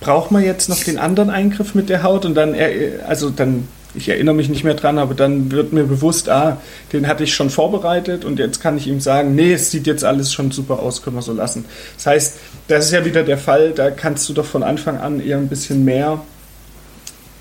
braucht 0.00 0.30
man 0.30 0.42
jetzt 0.42 0.68
noch 0.68 0.82
den 0.82 0.98
anderen 0.98 1.30
Eingriff 1.30 1.74
mit 1.74 1.88
der 1.88 2.02
Haut? 2.02 2.24
Und 2.24 2.34
dann, 2.34 2.54
äh, 2.54 2.98
also 3.06 3.30
dann 3.30 3.68
ich 3.94 4.08
erinnere 4.08 4.34
mich 4.34 4.48
nicht 4.48 4.64
mehr 4.64 4.74
dran, 4.74 4.98
aber 4.98 5.14
dann 5.14 5.50
wird 5.52 5.72
mir 5.72 5.84
bewusst, 5.84 6.28
ah, 6.28 6.58
den 6.92 7.06
hatte 7.06 7.24
ich 7.24 7.34
schon 7.34 7.50
vorbereitet 7.50 8.24
und 8.24 8.38
jetzt 8.38 8.60
kann 8.60 8.76
ich 8.76 8.86
ihm 8.86 9.00
sagen, 9.00 9.34
nee, 9.34 9.52
es 9.52 9.70
sieht 9.70 9.86
jetzt 9.86 10.04
alles 10.04 10.32
schon 10.32 10.50
super 10.50 10.80
aus, 10.80 11.02
können 11.02 11.16
wir 11.16 11.22
so 11.22 11.32
lassen. 11.32 11.64
Das 11.96 12.06
heißt, 12.06 12.36
das 12.68 12.86
ist 12.86 12.92
ja 12.92 13.04
wieder 13.04 13.22
der 13.22 13.38
Fall, 13.38 13.72
da 13.72 13.90
kannst 13.90 14.28
du 14.28 14.32
doch 14.32 14.46
von 14.46 14.62
Anfang 14.62 14.98
an 14.98 15.20
eher 15.20 15.38
ein 15.38 15.48
bisschen 15.48 15.84
mehr 15.84 16.22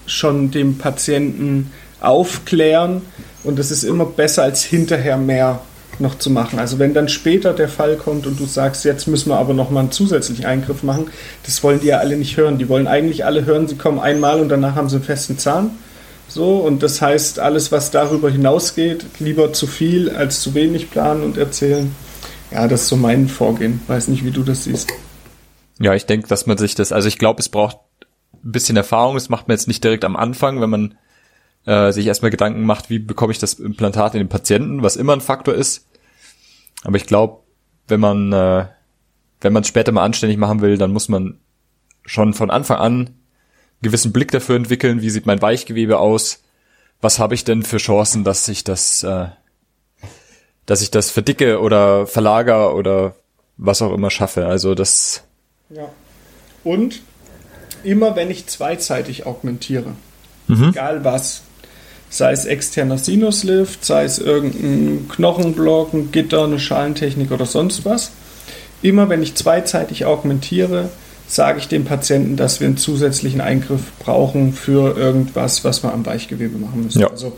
schon 0.06 0.52
dem 0.52 0.78
Patienten 0.78 1.72
aufklären 2.02 3.02
und 3.44 3.58
das 3.58 3.72
ist 3.72 3.84
immer 3.84 4.06
besser 4.06 4.44
als 4.44 4.64
hinterher 4.64 5.18
mehr 5.18 5.62
noch 6.00 6.18
zu 6.18 6.30
machen. 6.30 6.60
Also 6.60 6.80
wenn 6.80 6.94
dann 6.94 7.08
später 7.08 7.54
der 7.54 7.70
Fall 7.70 7.96
kommt 7.96 8.28
und 8.28 8.40
du 8.40 8.46
sagst, 8.46 8.84
jetzt 8.84 9.08
müssen 9.08 9.30
wir 9.30 9.38
aber 9.38 9.54
noch 9.54 9.70
mal 9.70 9.82
einen 9.82 9.92
zusätzlichen 9.92 10.46
Eingriff 10.46 10.84
machen, 10.84 11.08
das 11.46 11.64
wollen 11.64 11.80
die 11.80 11.88
ja 11.88 12.00
alle 12.00 12.18
nicht 12.18 12.36
hören. 12.36 12.58
Die 12.58 12.68
wollen 12.68 12.88
eigentlich 12.88 13.26
alle 13.26 13.46
hören, 13.46 13.68
sie 13.68 13.76
kommen 13.76 14.00
einmal 14.00 14.40
und 14.40 14.50
danach 14.50 14.76
haben 14.76 14.90
sie 14.90 14.96
einen 14.96 15.06
festen 15.06 15.38
Zahn 15.38 15.72
so, 16.34 16.58
und 16.58 16.82
das 16.82 17.00
heißt, 17.00 17.38
alles, 17.38 17.72
was 17.72 17.92
darüber 17.92 18.28
hinausgeht, 18.28 19.06
lieber 19.20 19.54
zu 19.54 19.68
viel 19.68 20.10
als 20.10 20.42
zu 20.42 20.56
wenig 20.56 20.90
planen 20.90 21.22
und 21.22 21.38
erzählen. 21.38 21.96
Ja, 22.50 22.68
das 22.68 22.82
ist 22.82 22.88
so 22.88 22.96
mein 22.96 23.28
Vorgehen. 23.28 23.82
Weiß 23.86 24.08
nicht, 24.08 24.26
wie 24.26 24.32
du 24.32 24.42
das 24.42 24.64
siehst. 24.64 24.92
Ja, 25.80 25.94
ich 25.94 26.08
denke, 26.08 26.28
dass 26.28 26.48
man 26.48 26.58
sich 26.58 26.74
das, 26.74 26.92
also 26.92 27.08
ich 27.08 27.20
glaube, 27.20 27.40
es 27.40 27.50
braucht 27.50 27.78
ein 28.34 28.52
bisschen 28.52 28.76
Erfahrung. 28.76 29.14
Das 29.14 29.30
macht 29.30 29.48
man 29.48 29.54
jetzt 29.54 29.68
nicht 29.68 29.84
direkt 29.84 30.06
am 30.06 30.16
Anfang, 30.16 30.60
wenn 30.60 30.72
man 30.72 30.98
äh, 31.68 31.92
sich 31.92 32.08
erstmal 32.08 32.32
Gedanken 32.32 32.64
macht, 32.64 32.90
wie 32.90 32.98
bekomme 32.98 33.32
ich 33.32 33.38
das 33.38 33.54
Implantat 33.54 34.16
in 34.16 34.20
den 34.20 34.30
Patienten, 34.30 34.82
was 34.82 34.96
immer 34.96 35.14
ein 35.14 35.22
Faktor 35.22 35.54
ist. 35.54 35.88
Aber 36.84 36.98
ich 36.98 37.06
glaube, 37.06 37.44
wenn 37.88 38.00
man, 38.00 38.34
äh, 38.34 38.66
wenn 39.40 39.54
man 39.54 39.62
es 39.62 39.68
später 39.68 39.92
mal 39.92 40.04
anständig 40.04 40.40
machen 40.40 40.62
will, 40.62 40.80
dann 40.80 40.92
muss 40.94 41.10
man 41.10 41.40
schon 42.08 42.34
von 42.34 42.50
Anfang 42.50 42.78
an 42.78 43.10
gewissen 43.84 44.12
Blick 44.12 44.32
dafür 44.32 44.56
entwickeln, 44.56 45.02
wie 45.02 45.12
sieht 45.12 45.28
mein 45.28 45.42
Weichgewebe 45.42 46.00
aus, 46.00 46.42
was 47.02 47.20
habe 47.20 47.36
ich 47.36 47.44
denn 47.44 47.62
für 47.64 47.78
Chancen, 47.78 48.24
dass 48.24 48.48
ich 48.48 48.64
das, 48.64 49.04
äh, 49.04 49.28
dass 50.66 50.82
ich 50.82 50.90
das 50.90 51.12
verdicke 51.12 51.60
oder 51.60 52.08
verlager 52.08 52.74
oder 52.74 53.16
was 53.58 53.82
auch 53.82 53.94
immer 53.94 54.10
schaffe. 54.10 54.48
Also 54.48 54.74
das. 54.74 55.24
Ja. 55.70 55.90
Und 56.64 57.02
immer 57.84 58.16
wenn 58.16 58.32
ich 58.32 58.48
zweizeitig 58.48 59.26
augmentiere, 59.26 59.94
mhm. 60.48 60.70
egal 60.70 61.04
was, 61.04 61.44
sei 62.10 62.32
es 62.32 62.46
externer 62.46 62.98
Sinuslift, 62.98 63.84
sei 63.84 64.06
es 64.06 64.20
irgendein 64.20 65.10
Knochenblock, 65.10 65.94
ein 65.94 66.12
Gitter, 66.12 66.46
eine 66.46 66.60
Schalentechnik 66.60 67.32
oder 67.32 67.46
sonst 67.46 67.86
was, 67.86 68.12
immer 68.82 69.10
wenn 69.10 69.24
ich 69.24 69.36
zweizeitig 69.36 70.06
augmentiere, 70.06 70.90
sage 71.34 71.60
ich 71.60 71.68
dem 71.68 71.86
Patienten, 71.86 72.36
dass 72.36 72.60
wir 72.60 72.68
einen 72.68 72.78
zusätzlichen 72.78 73.42
Eingriff 73.42 73.92
brauchen 74.00 74.54
für 74.54 74.98
irgendwas, 74.98 75.64
was 75.64 75.84
wir 75.84 75.94
am 75.94 76.06
Weichgewebe 76.06 76.58
machen 76.58 76.84
müssen. 76.84 77.02
Ja. 77.02 77.10
Also, 77.10 77.34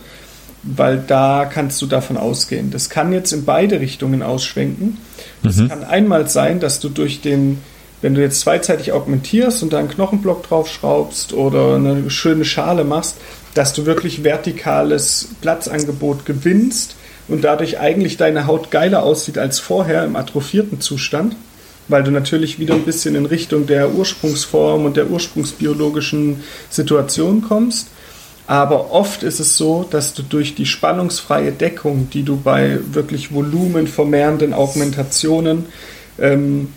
weil 0.64 0.98
da 0.98 1.46
kannst 1.46 1.82
du 1.82 1.86
davon 1.86 2.18
ausgehen. 2.18 2.72
Das 2.72 2.90
kann 2.90 3.14
jetzt 3.14 3.32
in 3.32 3.46
beide 3.46 3.80
Richtungen 3.80 4.24
ausschwenken. 4.24 4.98
Es 5.44 5.58
mhm. 5.58 5.70
kann 5.70 5.84
einmal 5.84 6.28
sein, 6.28 6.60
dass 6.60 6.80
du 6.80 6.90
durch 6.90 7.22
den, 7.22 7.60
wenn 8.02 8.16
du 8.16 8.22
jetzt 8.22 8.42
zweizeitig 8.42 8.92
augmentierst 8.92 9.62
und 9.62 9.72
da 9.72 9.80
einen 9.80 9.90
Knochenblock 9.90 10.44
draufschraubst 10.44 11.34
oder 11.34 11.76
eine 11.76 12.10
schöne 12.10 12.46
Schale 12.46 12.84
machst, 12.84 13.18
dass 13.54 13.74
du 13.74 13.86
wirklich 13.86 14.24
vertikales 14.24 15.30
Platzangebot 15.42 16.26
gewinnst 16.26 16.96
und 17.28 17.44
dadurch 17.44 17.80
eigentlich 17.80 18.18
deine 18.18 18.48
Haut 18.48 18.72
geiler 18.72 19.04
aussieht 19.04 19.38
als 19.38 19.60
vorher 19.60 20.04
im 20.04 20.16
atrophierten 20.16 20.82
Zustand 20.82 21.36
weil 21.88 22.04
du 22.04 22.12
natürlich 22.12 22.60
wieder 22.60 22.74
ein 22.74 22.84
bisschen 22.84 23.16
in 23.16 23.26
Richtung 23.26 23.68
der 23.68 23.94
Ursprungsform 23.94 24.86
und 24.86 24.98
der 24.98 25.10
ursprungsbiologischen 25.10 26.44
Situation 26.70 27.42
kommst. 27.42 27.88
Aber 28.48 28.92
oft 28.92 29.24
ist 29.24 29.40
es 29.40 29.58
so, 29.58 29.88
dass 29.90 30.14
du 30.14 30.22
durch 30.22 30.54
die 30.54 30.68
spannungsfreie 30.68 31.52
Deckung, 31.52 32.10
die 32.12 32.24
du 32.24 32.38
bei 32.38 32.80
wirklich 32.92 33.34
volumenvermehrenden 33.34 34.54
Augmentationen 34.54 35.66
ähm, 36.18 36.70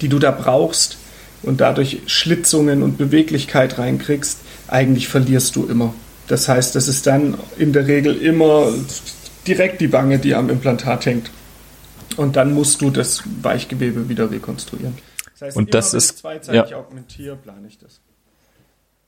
die 0.00 0.08
du 0.08 0.18
da 0.18 0.30
brauchst 0.30 0.96
und 1.42 1.60
dadurch 1.60 2.00
Schlitzungen 2.06 2.82
und 2.82 2.98
Beweglichkeit 2.98 3.78
reinkriegst, 3.78 4.38
eigentlich 4.68 5.08
verlierst 5.08 5.56
du 5.56 5.66
immer. 5.66 5.94
Das 6.28 6.48
heißt, 6.48 6.74
das 6.76 6.88
ist 6.88 7.06
dann 7.06 7.36
in 7.58 7.72
der 7.72 7.86
Regel 7.86 8.16
immer 8.16 8.72
direkt 9.46 9.80
die 9.80 9.92
Wange, 9.92 10.18
die 10.18 10.34
am 10.34 10.48
Implantat 10.48 11.06
hängt. 11.06 11.30
Und 12.16 12.36
dann 12.36 12.52
musst 12.52 12.80
du 12.82 12.90
das 12.90 13.22
Weichgewebe 13.42 14.08
wieder 14.08 14.30
rekonstruieren. 14.30 14.96
Das 15.32 15.42
heißt, 15.42 15.56
und 15.56 15.74
das 15.74 15.94
ist 15.94 16.18
zweizeitig 16.18 16.70
ja. 16.70 16.76
augmentiere, 16.76 17.36
plane 17.36 17.66
ich 17.66 17.78
das. 17.78 18.00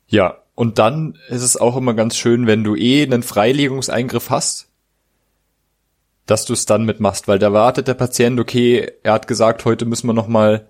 Ja, 0.07 0.39
und 0.55 0.79
dann 0.79 1.19
ist 1.29 1.43
es 1.43 1.57
auch 1.57 1.77
immer 1.77 1.95
ganz 1.95 2.17
schön, 2.17 2.47
wenn 2.47 2.65
du 2.65 2.77
eh 2.77 3.03
einen 3.03 3.23
Freilegungseingriff 3.23 4.31
hast, 4.31 4.69
dass 6.27 6.45
du 6.45 6.53
es 6.53 6.67
dann 6.67 6.85
mitmachst, 6.85 7.29
weil 7.29 7.39
da 7.39 7.53
wartet 7.53 7.89
der 7.89 7.95
Patient, 7.95 8.39
okay, 8.39 8.93
er 9.03 9.15
hat 9.15 9.27
gesagt, 9.27 9.65
heute 9.65 9.85
müssen 9.85 10.07
wir 10.07 10.13
nochmal 10.13 10.69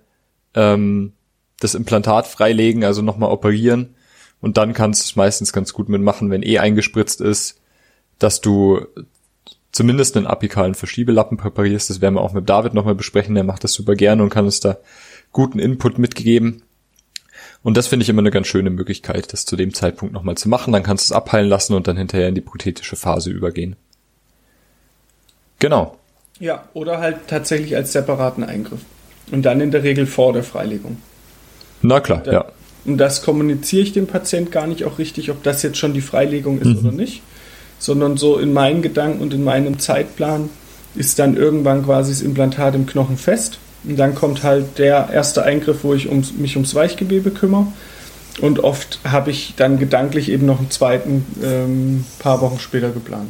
ähm, 0.55 1.13
das 1.59 1.75
Implantat 1.75 2.27
freilegen, 2.27 2.83
also 2.83 3.01
nochmal 3.01 3.31
operieren. 3.31 3.95
Und 4.41 4.57
dann 4.57 4.73
kannst 4.73 5.01
du 5.01 5.05
es 5.05 5.15
meistens 5.15 5.53
ganz 5.53 5.73
gut 5.73 5.89
mitmachen, 5.89 6.29
wenn 6.29 6.43
eh 6.43 6.59
eingespritzt 6.59 7.21
ist, 7.21 7.61
dass 8.19 8.41
du 8.41 8.85
zumindest 9.73 10.15
einen 10.15 10.27
apikalen 10.27 10.75
Verschiebelappen 10.75 11.37
präparierst. 11.37 11.89
Das 11.89 11.99
werden 11.99 12.15
wir 12.15 12.21
auch 12.21 12.31
mit 12.31 12.47
David 12.47 12.73
nochmal 12.73 12.95
besprechen. 12.95 13.35
Der 13.35 13.43
macht 13.43 13.65
das 13.65 13.73
super 13.73 13.95
gerne 13.95 14.23
und 14.23 14.29
kann 14.29 14.45
uns 14.45 14.61
da 14.61 14.77
guten 15.33 15.59
Input 15.59 15.97
mitgeben. 15.97 16.63
Und 17.63 17.75
das 17.75 17.87
finde 17.87 18.03
ich 18.03 18.09
immer 18.09 18.21
eine 18.21 18.31
ganz 18.31 18.47
schöne 18.47 18.69
Möglichkeit, 18.69 19.33
das 19.33 19.45
zu 19.45 19.55
dem 19.55 19.73
Zeitpunkt 19.73 20.13
nochmal 20.13 20.35
zu 20.35 20.47
machen. 20.47 20.71
Dann 20.71 20.83
kannst 20.83 21.09
du 21.09 21.13
es 21.13 21.17
abheilen 21.17 21.49
lassen 21.49 21.73
und 21.73 21.87
dann 21.87 21.97
hinterher 21.97 22.29
in 22.29 22.35
die 22.35 22.41
prothetische 22.41 22.95
Phase 22.95 23.31
übergehen. 23.31 23.75
Genau. 25.59 25.97
Ja, 26.39 26.67
oder 26.73 26.99
halt 26.99 27.27
tatsächlich 27.27 27.75
als 27.75 27.93
separaten 27.93 28.43
Eingriff. 28.43 28.81
Und 29.31 29.43
dann 29.43 29.61
in 29.61 29.71
der 29.71 29.83
Regel 29.83 30.05
vor 30.05 30.33
der 30.33 30.43
Freilegung. 30.43 30.97
Na 31.81 31.99
klar, 31.99 32.21
da, 32.23 32.31
ja. 32.31 32.45
Und 32.85 32.97
das 32.97 33.23
kommuniziere 33.23 33.83
ich 33.83 33.93
dem 33.93 34.07
Patient 34.07 34.51
gar 34.51 34.67
nicht 34.67 34.83
auch 34.83 34.99
richtig, 34.99 35.31
ob 35.31 35.41
das 35.43 35.63
jetzt 35.63 35.77
schon 35.77 35.93
die 35.93 36.01
Freilegung 36.01 36.59
ist 36.59 36.67
mhm. 36.67 36.79
oder 36.79 36.91
nicht, 36.91 37.21
sondern 37.83 38.15
so 38.15 38.37
in 38.37 38.53
meinen 38.53 38.81
Gedanken 38.81 39.21
und 39.21 39.33
in 39.33 39.43
meinem 39.43 39.77
Zeitplan 39.77 40.49
ist 40.95 41.19
dann 41.19 41.35
irgendwann 41.35 41.83
quasi 41.83 42.13
das 42.13 42.21
Implantat 42.21 42.75
im 42.75 42.85
Knochen 42.85 43.17
fest. 43.17 43.59
Und 43.83 43.97
dann 43.97 44.15
kommt 44.15 44.41
halt 44.43 44.77
der 44.77 45.09
erste 45.11 45.43
Eingriff, 45.43 45.83
wo 45.83 45.93
ich 45.93 46.07
ums, 46.07 46.31
mich 46.31 46.55
ums 46.55 46.73
Weichgewebe 46.75 47.31
kümmere. 47.31 47.67
Und 48.39 48.59
oft 48.59 48.99
habe 49.03 49.31
ich 49.31 49.55
dann 49.57 49.79
gedanklich 49.79 50.29
eben 50.29 50.45
noch 50.45 50.59
einen 50.59 50.71
zweiten 50.71 51.25
ähm, 51.43 52.05
paar 52.19 52.39
Wochen 52.39 52.57
später 52.57 52.89
geplant. 52.91 53.29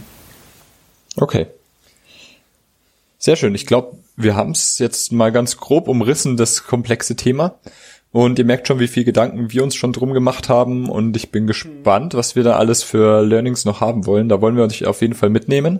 Okay. 1.16 1.48
Sehr 3.18 3.36
schön. 3.36 3.56
Ich 3.56 3.66
glaube, 3.66 3.98
wir 4.16 4.36
haben 4.36 4.52
es 4.52 4.78
jetzt 4.78 5.12
mal 5.12 5.32
ganz 5.32 5.58
grob 5.58 5.88
umrissen, 5.88 6.38
das 6.38 6.66
komplexe 6.66 7.16
Thema. 7.16 7.56
Und 8.14 8.38
ihr 8.38 8.46
merkt 8.46 8.68
schon, 8.68 8.80
wie 8.80 8.88
viel 8.88 9.04
Gedanken 9.04 9.52
wir 9.52 9.64
uns 9.64 9.74
schon 9.74 9.92
drum 9.92 10.14
gemacht 10.14 10.48
haben. 10.48 10.88
Und 10.88 11.18
ich 11.18 11.32
bin 11.32 11.48
gespannt, 11.48 12.14
was 12.14 12.36
wir 12.36 12.44
da 12.44 12.58
alles 12.58 12.84
für 12.84 13.24
Learnings 13.24 13.66
noch 13.66 13.82
haben 13.82 14.06
wollen. 14.06 14.30
Da 14.30 14.40
wollen 14.40 14.56
wir 14.56 14.64
euch 14.64 14.86
auf 14.86 15.02
jeden 15.02 15.16
Fall 15.16 15.32
mitnehmen. 15.32 15.80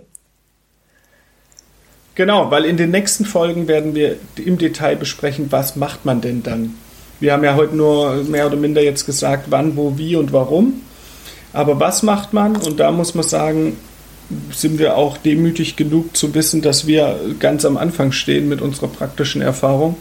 Genau, 2.16 2.50
weil 2.50 2.64
in 2.64 2.76
den 2.76 2.90
nächsten 2.90 3.24
Folgen 3.24 3.68
werden 3.68 3.94
wir 3.94 4.16
im 4.36 4.58
Detail 4.58 4.96
besprechen, 4.96 5.46
was 5.50 5.76
macht 5.76 6.04
man 6.04 6.20
denn 6.20 6.42
dann. 6.42 6.74
Wir 7.20 7.32
haben 7.32 7.44
ja 7.44 7.54
heute 7.54 7.76
nur 7.76 8.24
mehr 8.24 8.46
oder 8.46 8.56
minder 8.56 8.82
jetzt 8.82 9.06
gesagt, 9.06 9.46
wann, 9.50 9.76
wo, 9.76 9.96
wie 9.96 10.16
und 10.16 10.32
warum. 10.32 10.80
Aber 11.52 11.78
was 11.78 12.02
macht 12.02 12.32
man? 12.32 12.56
Und 12.56 12.80
da 12.80 12.90
muss 12.90 13.14
man 13.14 13.24
sagen, 13.24 13.76
sind 14.50 14.80
wir 14.80 14.96
auch 14.96 15.18
demütig 15.18 15.76
genug 15.76 16.16
zu 16.16 16.34
wissen, 16.34 16.62
dass 16.62 16.88
wir 16.88 17.16
ganz 17.38 17.64
am 17.64 17.76
Anfang 17.76 18.10
stehen 18.10 18.48
mit 18.48 18.60
unserer 18.60 18.88
praktischen 18.88 19.40
Erfahrung. 19.40 19.96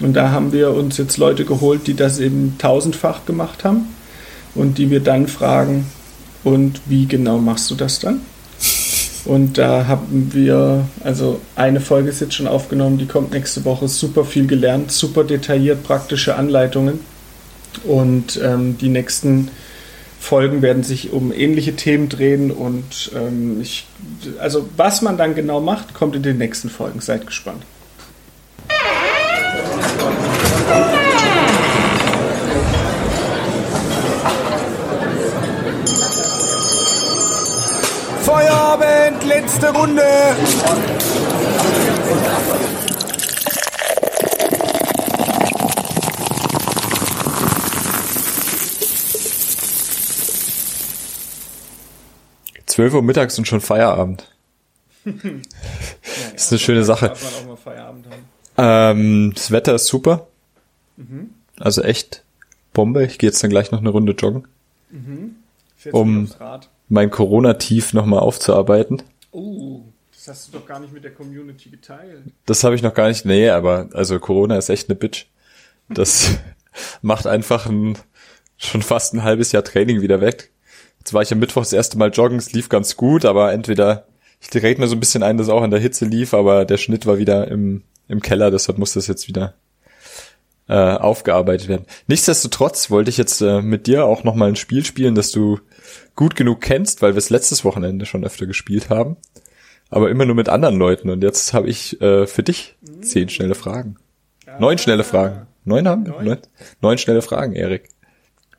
Und 0.00 0.14
da 0.14 0.30
haben 0.30 0.52
wir 0.52 0.72
uns 0.72 0.96
jetzt 0.96 1.18
Leute 1.18 1.44
geholt, 1.44 1.86
die 1.86 1.94
das 1.94 2.18
eben 2.18 2.56
tausendfach 2.58 3.26
gemacht 3.26 3.64
haben 3.64 3.88
und 4.54 4.78
die 4.78 4.90
wir 4.90 5.00
dann 5.00 5.28
fragen, 5.28 5.86
und 6.42 6.80
wie 6.86 7.06
genau 7.06 7.38
machst 7.38 7.70
du 7.70 7.74
das 7.74 7.98
dann? 7.98 8.20
Und 9.26 9.58
da 9.58 9.86
haben 9.86 10.30
wir, 10.32 10.86
also 11.04 11.40
eine 11.54 11.80
Folge 11.80 12.08
ist 12.08 12.20
jetzt 12.20 12.34
schon 12.34 12.46
aufgenommen, 12.46 12.96
die 12.96 13.06
kommt 13.06 13.32
nächste 13.32 13.64
Woche, 13.66 13.88
super 13.88 14.24
viel 14.24 14.46
gelernt, 14.46 14.90
super 14.90 15.24
detailliert 15.24 15.82
praktische 15.82 16.36
Anleitungen. 16.36 17.00
Und 17.84 18.40
ähm, 18.42 18.78
die 18.78 18.88
nächsten 18.88 19.50
Folgen 20.18 20.62
werden 20.62 20.82
sich 20.82 21.12
um 21.12 21.32
ähnliche 21.32 21.76
Themen 21.76 22.08
drehen 22.08 22.50
und 22.50 23.12
ähm, 23.14 23.60
ich, 23.60 23.86
also 24.38 24.68
was 24.76 25.02
man 25.02 25.16
dann 25.16 25.34
genau 25.34 25.60
macht, 25.60 25.94
kommt 25.94 26.16
in 26.16 26.22
den 26.22 26.38
nächsten 26.38 26.68
Folgen. 26.68 27.00
Seid 27.00 27.26
gespannt. 27.26 27.62
Letzte 39.30 39.72
Runde. 39.72 40.02
Zwölf 52.66 52.94
Uhr 52.94 53.02
mittags 53.02 53.38
und 53.38 53.46
schon 53.46 53.60
Feierabend. 53.60 54.28
das 55.04 55.14
ist 56.34 56.52
eine 56.52 56.58
schöne 56.58 56.84
Sache. 56.84 57.14
Ähm, 58.58 59.32
das 59.34 59.52
Wetter 59.52 59.76
ist 59.76 59.86
super. 59.86 60.26
Mhm. 60.96 61.30
Also 61.60 61.82
echt 61.82 62.24
Bombe. 62.72 63.04
Ich 63.04 63.18
gehe 63.18 63.28
jetzt 63.28 63.42
dann 63.44 63.50
gleich 63.50 63.70
noch 63.70 63.78
eine 63.78 63.90
Runde 63.90 64.12
joggen. 64.12 64.48
Mhm. 64.90 65.36
Um 65.92 66.28
mein 66.88 67.10
Corona-Tief 67.10 67.92
nochmal 67.92 68.18
aufzuarbeiten. 68.18 69.02
Oh, 69.32 69.82
das 70.12 70.28
hast 70.28 70.48
du 70.48 70.58
doch 70.58 70.66
gar 70.66 70.80
nicht 70.80 70.92
mit 70.92 71.04
der 71.04 71.14
Community 71.14 71.70
geteilt. 71.70 72.24
Das 72.46 72.64
habe 72.64 72.74
ich 72.74 72.82
noch 72.82 72.94
gar 72.94 73.08
nicht. 73.08 73.24
Nee, 73.24 73.48
aber 73.48 73.88
also 73.92 74.18
Corona 74.18 74.56
ist 74.56 74.68
echt 74.68 74.88
eine 74.88 74.96
Bitch. 74.96 75.26
Das 75.88 76.38
macht 77.02 77.26
einfach 77.26 77.66
ein, 77.66 77.96
schon 78.56 78.82
fast 78.82 79.14
ein 79.14 79.22
halbes 79.22 79.52
Jahr 79.52 79.64
Training 79.64 80.00
wieder 80.00 80.20
weg. 80.20 80.50
Jetzt 80.98 81.14
war 81.14 81.22
ich 81.22 81.32
am 81.32 81.38
Mittwoch 81.38 81.62
das 81.62 81.72
erste 81.72 81.96
Mal 81.96 82.10
joggen, 82.10 82.38
es 82.38 82.52
lief 82.52 82.68
ganz 82.68 82.96
gut, 82.96 83.24
aber 83.24 83.52
entweder, 83.52 84.06
ich 84.40 84.54
rede 84.62 84.80
mir 84.80 84.88
so 84.88 84.94
ein 84.94 85.00
bisschen 85.00 85.22
ein, 85.22 85.38
dass 85.38 85.48
auch 85.48 85.64
in 85.64 85.70
der 85.70 85.80
Hitze 85.80 86.04
lief, 86.04 86.34
aber 86.34 86.66
der 86.66 86.76
Schnitt 86.76 87.06
war 87.06 87.18
wieder 87.18 87.48
im, 87.48 87.82
im 88.08 88.20
Keller, 88.20 88.50
deshalb 88.50 88.76
muss 88.76 88.92
das 88.92 89.06
jetzt 89.06 89.26
wieder 89.26 89.54
äh, 90.68 90.74
aufgearbeitet 90.74 91.68
werden. 91.68 91.86
Nichtsdestotrotz 92.06 92.90
wollte 92.90 93.08
ich 93.08 93.16
jetzt 93.16 93.40
äh, 93.40 93.62
mit 93.62 93.86
dir 93.86 94.04
auch 94.04 94.24
nochmal 94.24 94.50
ein 94.50 94.56
Spiel 94.56 94.84
spielen, 94.84 95.14
das 95.14 95.30
du 95.30 95.58
gut 96.14 96.36
genug 96.36 96.60
kennst, 96.60 97.02
weil 97.02 97.14
wir 97.14 97.18
es 97.18 97.30
letztes 97.30 97.64
Wochenende 97.64 98.06
schon 98.06 98.24
öfter 98.24 98.46
gespielt 98.46 98.90
haben. 98.90 99.16
Aber 99.88 100.10
immer 100.10 100.24
nur 100.24 100.36
mit 100.36 100.48
anderen 100.48 100.76
Leuten. 100.76 101.10
Und 101.10 101.22
jetzt 101.22 101.52
habe 101.52 101.68
ich 101.68 102.00
äh, 102.00 102.26
für 102.26 102.42
dich 102.42 102.76
zehn 103.02 103.28
schnelle 103.28 103.54
Fragen. 103.54 103.96
Neun 104.58 104.78
schnelle 104.78 105.04
Fragen. 105.04 105.46
Neun 105.64 105.88
haben 105.88 106.06
wir? 106.06 106.20
Neun, 106.22 106.38
Neun 106.80 106.98
schnelle 106.98 107.22
Fragen, 107.22 107.54
Erik. 107.54 107.88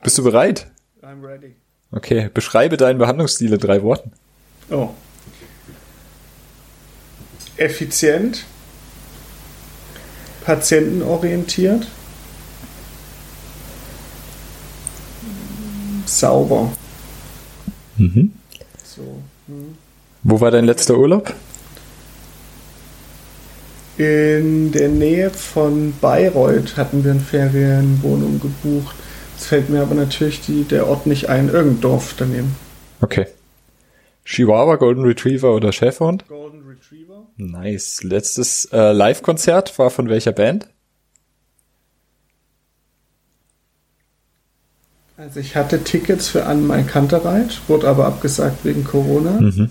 Bist 0.04 0.18
du 0.18 0.24
bereit? 0.24 0.72
I'm 1.02 1.24
ready. 1.24 1.56
Okay, 1.92 2.30
beschreibe 2.34 2.78
deinen 2.78 3.00
Behandlungsstil 3.00 3.54
in 3.54 3.60
drei 3.60 3.84
Worten. 3.84 4.14
Oh. 4.70 4.90
Effizient, 7.58 8.46
patientenorientiert, 10.46 11.86
sauber. 16.06 16.72
Mhm. 18.02 18.32
So. 18.84 19.22
Hm. 19.48 19.76
Wo 20.24 20.42
war 20.42 20.50
dein 20.52 20.66
letzter 20.66 20.98
Urlaub? 20.98 21.34
In 23.98 24.72
der 24.72 24.90
Nähe 24.90 25.30
von 25.30 25.94
Bayreuth 26.02 26.78
hatten 26.78 27.04
wir 27.04 27.12
eine 27.12 27.20
Ferienwohnung 27.20 28.40
gebucht. 28.40 28.96
Es 29.38 29.46
fällt 29.46 29.70
mir 29.70 29.82
aber 29.82 29.94
natürlich 29.94 30.42
die, 30.42 30.64
der 30.64 30.88
Ort 30.88 31.06
nicht 31.06 31.30
ein, 31.30 31.50
irgendein 31.50 31.82
Dorf 31.82 32.16
daneben. 32.18 32.56
Okay. 33.02 33.28
Chihuahua, 34.26 34.76
Golden 34.78 35.04
Retriever 35.04 35.54
oder 35.54 35.72
Schäferhund? 35.72 36.28
Golden 36.28 36.62
Retriever. 36.68 37.28
Nice. 37.38 38.02
Letztes 38.04 38.66
äh, 38.72 38.92
Live-Konzert 38.92 39.78
war 39.78 39.92
von 39.92 40.10
welcher 40.10 40.32
Band? 40.32 40.68
Also 45.22 45.40
ich 45.40 45.56
hatte 45.56 45.84
Tickets 45.84 46.30
für 46.30 46.48
An 46.48 46.66
Mein 46.66 46.88
Kantereit, 46.88 47.62
wurde 47.68 47.88
aber 47.88 48.08
abgesagt 48.08 48.66
wegen 48.66 48.84
Corona. 48.84 49.40
Mhm. 49.40 49.70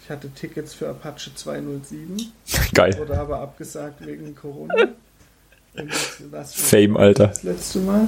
Ich 0.00 0.08
hatte 0.08 0.30
Tickets 0.30 0.72
für 0.72 0.88
Apache 0.88 1.34
207. 1.34 2.30
Geil. 2.74 2.96
Wurde 2.98 3.18
aber 3.18 3.40
abgesagt 3.40 4.06
wegen 4.06 4.36
Corona. 4.36 4.72
Fame, 6.44 6.96
Alter. 6.96 7.26
Das 7.26 7.42
letzte 7.42 7.80
Mal. 7.80 8.06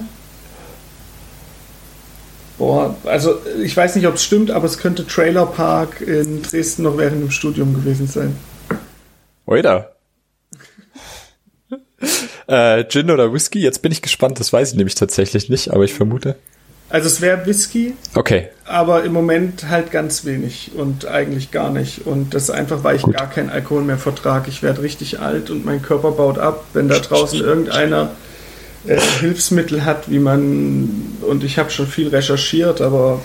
Boah, 2.56 2.96
also 3.04 3.40
ich 3.60 3.76
weiß 3.76 3.96
nicht, 3.96 4.06
ob 4.06 4.14
es 4.14 4.22
stimmt, 4.22 4.52
aber 4.52 4.66
es 4.66 4.78
könnte 4.78 5.04
Trailer 5.04 5.46
Park 5.46 6.00
in 6.00 6.42
Dresden 6.42 6.84
noch 6.84 6.96
während 6.96 7.20
dem 7.20 7.32
Studium 7.32 7.74
gewesen 7.74 8.06
sein. 8.06 8.36
Oida. 9.44 9.90
Äh, 12.48 12.84
Gin 12.86 13.10
oder 13.10 13.32
Whisky? 13.32 13.58
Jetzt 13.58 13.82
bin 13.82 13.90
ich 13.90 14.02
gespannt. 14.02 14.38
Das 14.38 14.52
weiß 14.52 14.70
ich 14.70 14.76
nämlich 14.76 14.94
tatsächlich 14.94 15.48
nicht, 15.48 15.72
aber 15.72 15.82
ich 15.82 15.94
vermute. 15.94 16.36
Also 16.88 17.08
es 17.08 17.20
wäre 17.20 17.44
Whisky, 17.46 17.94
Okay. 18.14 18.48
aber 18.64 19.02
im 19.02 19.12
Moment 19.12 19.68
halt 19.68 19.90
ganz 19.90 20.24
wenig 20.24 20.70
und 20.76 21.06
eigentlich 21.06 21.50
gar 21.50 21.70
nicht. 21.70 22.06
Und 22.06 22.32
das 22.32 22.44
ist 22.44 22.50
einfach, 22.50 22.84
weil 22.84 22.94
ich 22.96 23.02
Gut. 23.02 23.16
gar 23.16 23.28
keinen 23.28 23.50
Alkohol 23.50 23.82
mehr 23.82 23.98
vertrage. 23.98 24.48
Ich 24.50 24.62
werde 24.62 24.82
richtig 24.82 25.18
alt 25.18 25.50
und 25.50 25.64
mein 25.64 25.82
Körper 25.82 26.12
baut 26.12 26.38
ab, 26.38 26.64
wenn 26.74 26.88
da 26.88 26.98
draußen 27.00 27.40
irgendeiner 27.40 28.10
äh, 28.86 29.00
Hilfsmittel 29.20 29.84
hat, 29.84 30.08
wie 30.10 30.20
man. 30.20 31.16
Und 31.22 31.42
ich 31.42 31.58
habe 31.58 31.70
schon 31.70 31.88
viel 31.88 32.06
recherchiert, 32.08 32.80
aber 32.80 33.20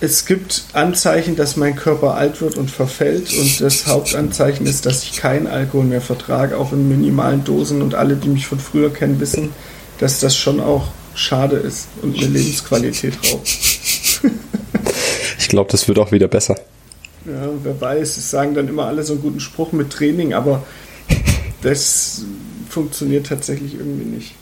es 0.00 0.26
gibt 0.26 0.64
Anzeichen, 0.74 1.34
dass 1.34 1.56
mein 1.56 1.74
Körper 1.74 2.14
alt 2.14 2.40
wird 2.40 2.56
und 2.56 2.70
verfällt. 2.70 3.32
Und 3.32 3.60
das 3.60 3.86
Hauptanzeichen 3.86 4.66
ist, 4.66 4.86
dass 4.86 5.02
ich 5.02 5.16
keinen 5.16 5.46
Alkohol 5.48 5.84
mehr 5.86 6.00
vertrage, 6.02 6.56
auch 6.56 6.72
in 6.72 6.88
minimalen 6.88 7.42
Dosen. 7.42 7.82
Und 7.82 7.94
alle, 7.96 8.14
die 8.16 8.28
mich 8.28 8.46
von 8.46 8.60
früher 8.60 8.92
kennen, 8.92 9.18
wissen, 9.18 9.50
dass 9.98 10.20
das 10.20 10.36
schon 10.36 10.60
auch 10.60 10.88
schade 11.14 11.56
ist 11.56 11.88
und 12.02 12.16
eine 12.16 12.26
Lebensqualität 12.26 13.14
raubt. 13.32 13.48
Ich 15.38 15.48
glaube, 15.48 15.70
das 15.70 15.86
wird 15.86 15.98
auch 15.98 16.10
wieder 16.10 16.26
besser. 16.26 16.56
Ja, 17.26 17.48
wer 17.62 17.80
weiß, 17.80 18.16
es 18.16 18.30
sagen 18.30 18.54
dann 18.54 18.66
immer 18.66 18.86
alle 18.86 19.02
so 19.02 19.12
einen 19.12 19.22
guten 19.22 19.40
Spruch 19.40 19.72
mit 19.72 19.90
Training, 19.90 20.32
aber 20.34 20.64
das 21.62 22.24
funktioniert 22.68 23.26
tatsächlich 23.26 23.74
irgendwie 23.74 24.04
nicht. 24.06 24.34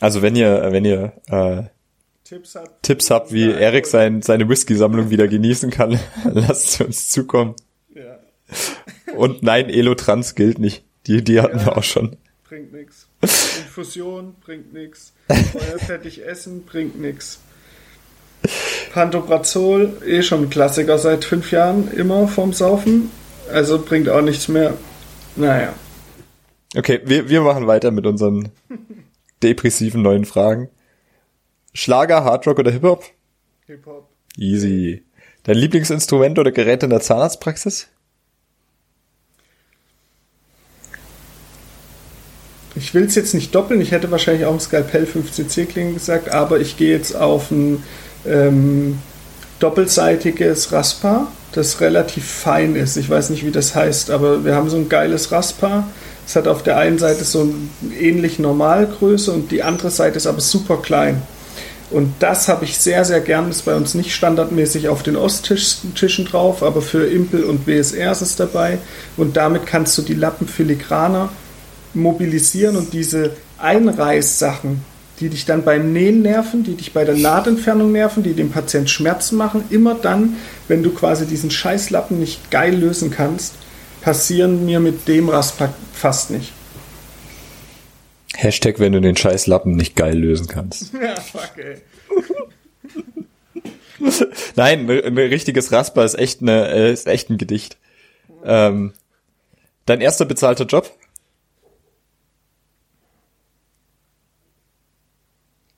Also 0.00 0.22
wenn 0.22 0.36
ihr, 0.36 0.68
wenn 0.70 0.84
ihr 0.84 1.12
äh, 1.28 1.62
Tipps 2.24 2.56
habt, 2.56 2.82
Tipps 2.82 3.10
habt, 3.10 3.32
wie 3.32 3.50
Erik 3.50 3.86
sein, 3.86 4.22
seine 4.22 4.48
Whisky-Sammlung 4.48 5.08
wieder 5.10 5.28
genießen 5.28 5.70
kann, 5.70 5.98
lasst 6.24 6.66
es 6.66 6.80
uns 6.80 7.08
zukommen. 7.08 7.54
Ja, 7.94 8.18
Und 9.16 9.42
nein, 9.42 9.70
Elotrans 9.70 10.34
gilt 10.34 10.58
nicht. 10.58 10.84
Die, 11.06 11.22
die 11.22 11.40
hatten 11.40 11.64
wir 11.64 11.76
auch 11.78 11.84
schon. 11.84 12.16
bringt 12.48 12.72
nichts. 12.72 13.08
Infusion 13.76 14.36
bringt 14.40 14.72
nichts. 14.72 15.12
Feuerfertig 15.28 16.24
essen 16.24 16.64
bringt 16.64 16.98
nichts. 16.98 17.40
Pantoprazol, 18.94 20.00
eh 20.06 20.22
schon 20.22 20.44
ein 20.44 20.50
Klassiker 20.50 20.96
seit 20.96 21.26
fünf 21.26 21.50
Jahren, 21.50 21.90
immer 21.92 22.26
vorm 22.26 22.54
Saufen. 22.54 23.10
Also 23.52 23.82
bringt 23.84 24.08
auch 24.08 24.22
nichts 24.22 24.48
mehr. 24.48 24.74
Naja. 25.36 25.74
Okay, 26.74 27.00
wir, 27.04 27.28
wir 27.28 27.42
machen 27.42 27.66
weiter 27.66 27.90
mit 27.90 28.06
unseren 28.06 28.50
depressiven 29.42 30.00
neuen 30.00 30.24
Fragen. 30.24 30.70
Schlager, 31.74 32.24
Hardrock 32.24 32.58
oder 32.58 32.70
Hip-Hop? 32.70 33.04
Hip-Hop. 33.66 34.08
Easy. 34.38 35.04
Dein 35.42 35.58
Lieblingsinstrument 35.58 36.38
oder 36.38 36.50
Gerät 36.50 36.82
in 36.82 36.90
der 36.90 37.00
Zahnarztpraxis? 37.00 37.88
Ich 42.78 42.92
will 42.92 43.04
es 43.04 43.14
jetzt 43.14 43.32
nicht 43.32 43.54
doppeln, 43.54 43.80
ich 43.80 43.90
hätte 43.90 44.10
wahrscheinlich 44.10 44.44
auch 44.44 44.52
ein 44.52 44.60
Skalpell 44.60 45.04
5cc 45.06 45.64
klingen 45.64 45.94
gesagt, 45.94 46.30
aber 46.30 46.60
ich 46.60 46.76
gehe 46.76 46.90
jetzt 46.90 47.16
auf 47.16 47.50
ein 47.50 47.82
ähm, 48.26 48.98
doppelseitiges 49.60 50.72
Raspa, 50.72 51.28
das 51.52 51.80
relativ 51.80 52.26
fein 52.26 52.76
ist. 52.76 52.98
Ich 52.98 53.08
weiß 53.08 53.30
nicht, 53.30 53.46
wie 53.46 53.50
das 53.50 53.74
heißt, 53.74 54.10
aber 54.10 54.44
wir 54.44 54.54
haben 54.54 54.68
so 54.68 54.76
ein 54.76 54.90
geiles 54.90 55.32
Raspa. 55.32 55.88
Es 56.26 56.36
hat 56.36 56.48
auf 56.48 56.62
der 56.62 56.76
einen 56.76 56.98
Seite 56.98 57.24
so 57.24 57.42
eine 57.42 57.94
ähnlich 57.94 58.38
Normalgröße 58.38 59.32
und 59.32 59.50
die 59.52 59.62
andere 59.62 59.90
Seite 59.90 60.18
ist 60.18 60.26
aber 60.26 60.40
super 60.40 60.76
klein. 60.76 61.22
Und 61.90 62.14
das 62.18 62.48
habe 62.48 62.64
ich 62.64 62.76
sehr, 62.76 63.04
sehr 63.04 63.20
gern. 63.20 63.48
Ist 63.48 63.64
bei 63.64 63.76
uns 63.76 63.94
nicht 63.94 64.12
standardmäßig 64.12 64.88
auf 64.88 65.02
den 65.02 65.16
Osttischen 65.16 66.26
drauf, 66.26 66.62
aber 66.62 66.82
für 66.82 67.06
Impel 67.06 67.44
und 67.44 67.64
BSR 67.64 68.12
ist 68.12 68.22
es 68.22 68.36
dabei. 68.36 68.78
Und 69.16 69.36
damit 69.36 69.66
kannst 69.66 69.96
du 69.96 70.02
die 70.02 70.14
Lappen 70.14 70.48
filigraner 70.48 71.30
mobilisieren 71.96 72.76
und 72.76 72.92
diese 72.92 73.36
Einreißsachen, 73.58 74.82
die 75.20 75.30
dich 75.30 75.46
dann 75.46 75.64
beim 75.64 75.92
Nähen 75.92 76.22
nerven, 76.22 76.62
die 76.62 76.74
dich 76.74 76.92
bei 76.92 77.04
der 77.04 77.16
Nahtentfernung 77.16 77.90
nerven, 77.90 78.22
die 78.22 78.34
dem 78.34 78.50
Patient 78.50 78.90
Schmerzen 78.90 79.36
machen, 79.36 79.64
immer 79.70 79.94
dann, 79.94 80.36
wenn 80.68 80.82
du 80.82 80.90
quasi 80.90 81.26
diesen 81.26 81.50
Scheißlappen 81.50 82.18
nicht 82.18 82.50
geil 82.50 82.76
lösen 82.76 83.10
kannst, 83.10 83.54
passieren 84.02 84.66
mir 84.66 84.78
mit 84.78 85.08
dem 85.08 85.28
Raspa 85.28 85.72
fast 85.92 86.30
nicht. 86.30 86.52
Hashtag, 88.36 88.78
wenn 88.78 88.92
du 88.92 89.00
den 89.00 89.16
scheiß 89.16 89.46
Lappen 89.46 89.72
nicht 89.72 89.96
geil 89.96 90.16
lösen 90.16 90.46
kannst. 90.46 90.92
Ja, 91.02 91.16
fuck, 91.16 91.52
ey. 91.56 91.78
Nein, 94.56 94.90
ein 94.90 95.04
ein 95.04 95.18
richtiges 95.18 95.72
Rasper 95.72 96.04
ist 96.04 96.18
echt, 96.18 96.42
eine, 96.42 96.68
äh, 96.68 96.92
ist 96.92 97.06
echt 97.06 97.30
ein 97.30 97.38
Gedicht. 97.38 97.78
Ähm, 98.44 98.92
dein 99.86 100.02
erster 100.02 100.26
bezahlter 100.26 100.66
Job? 100.66 100.92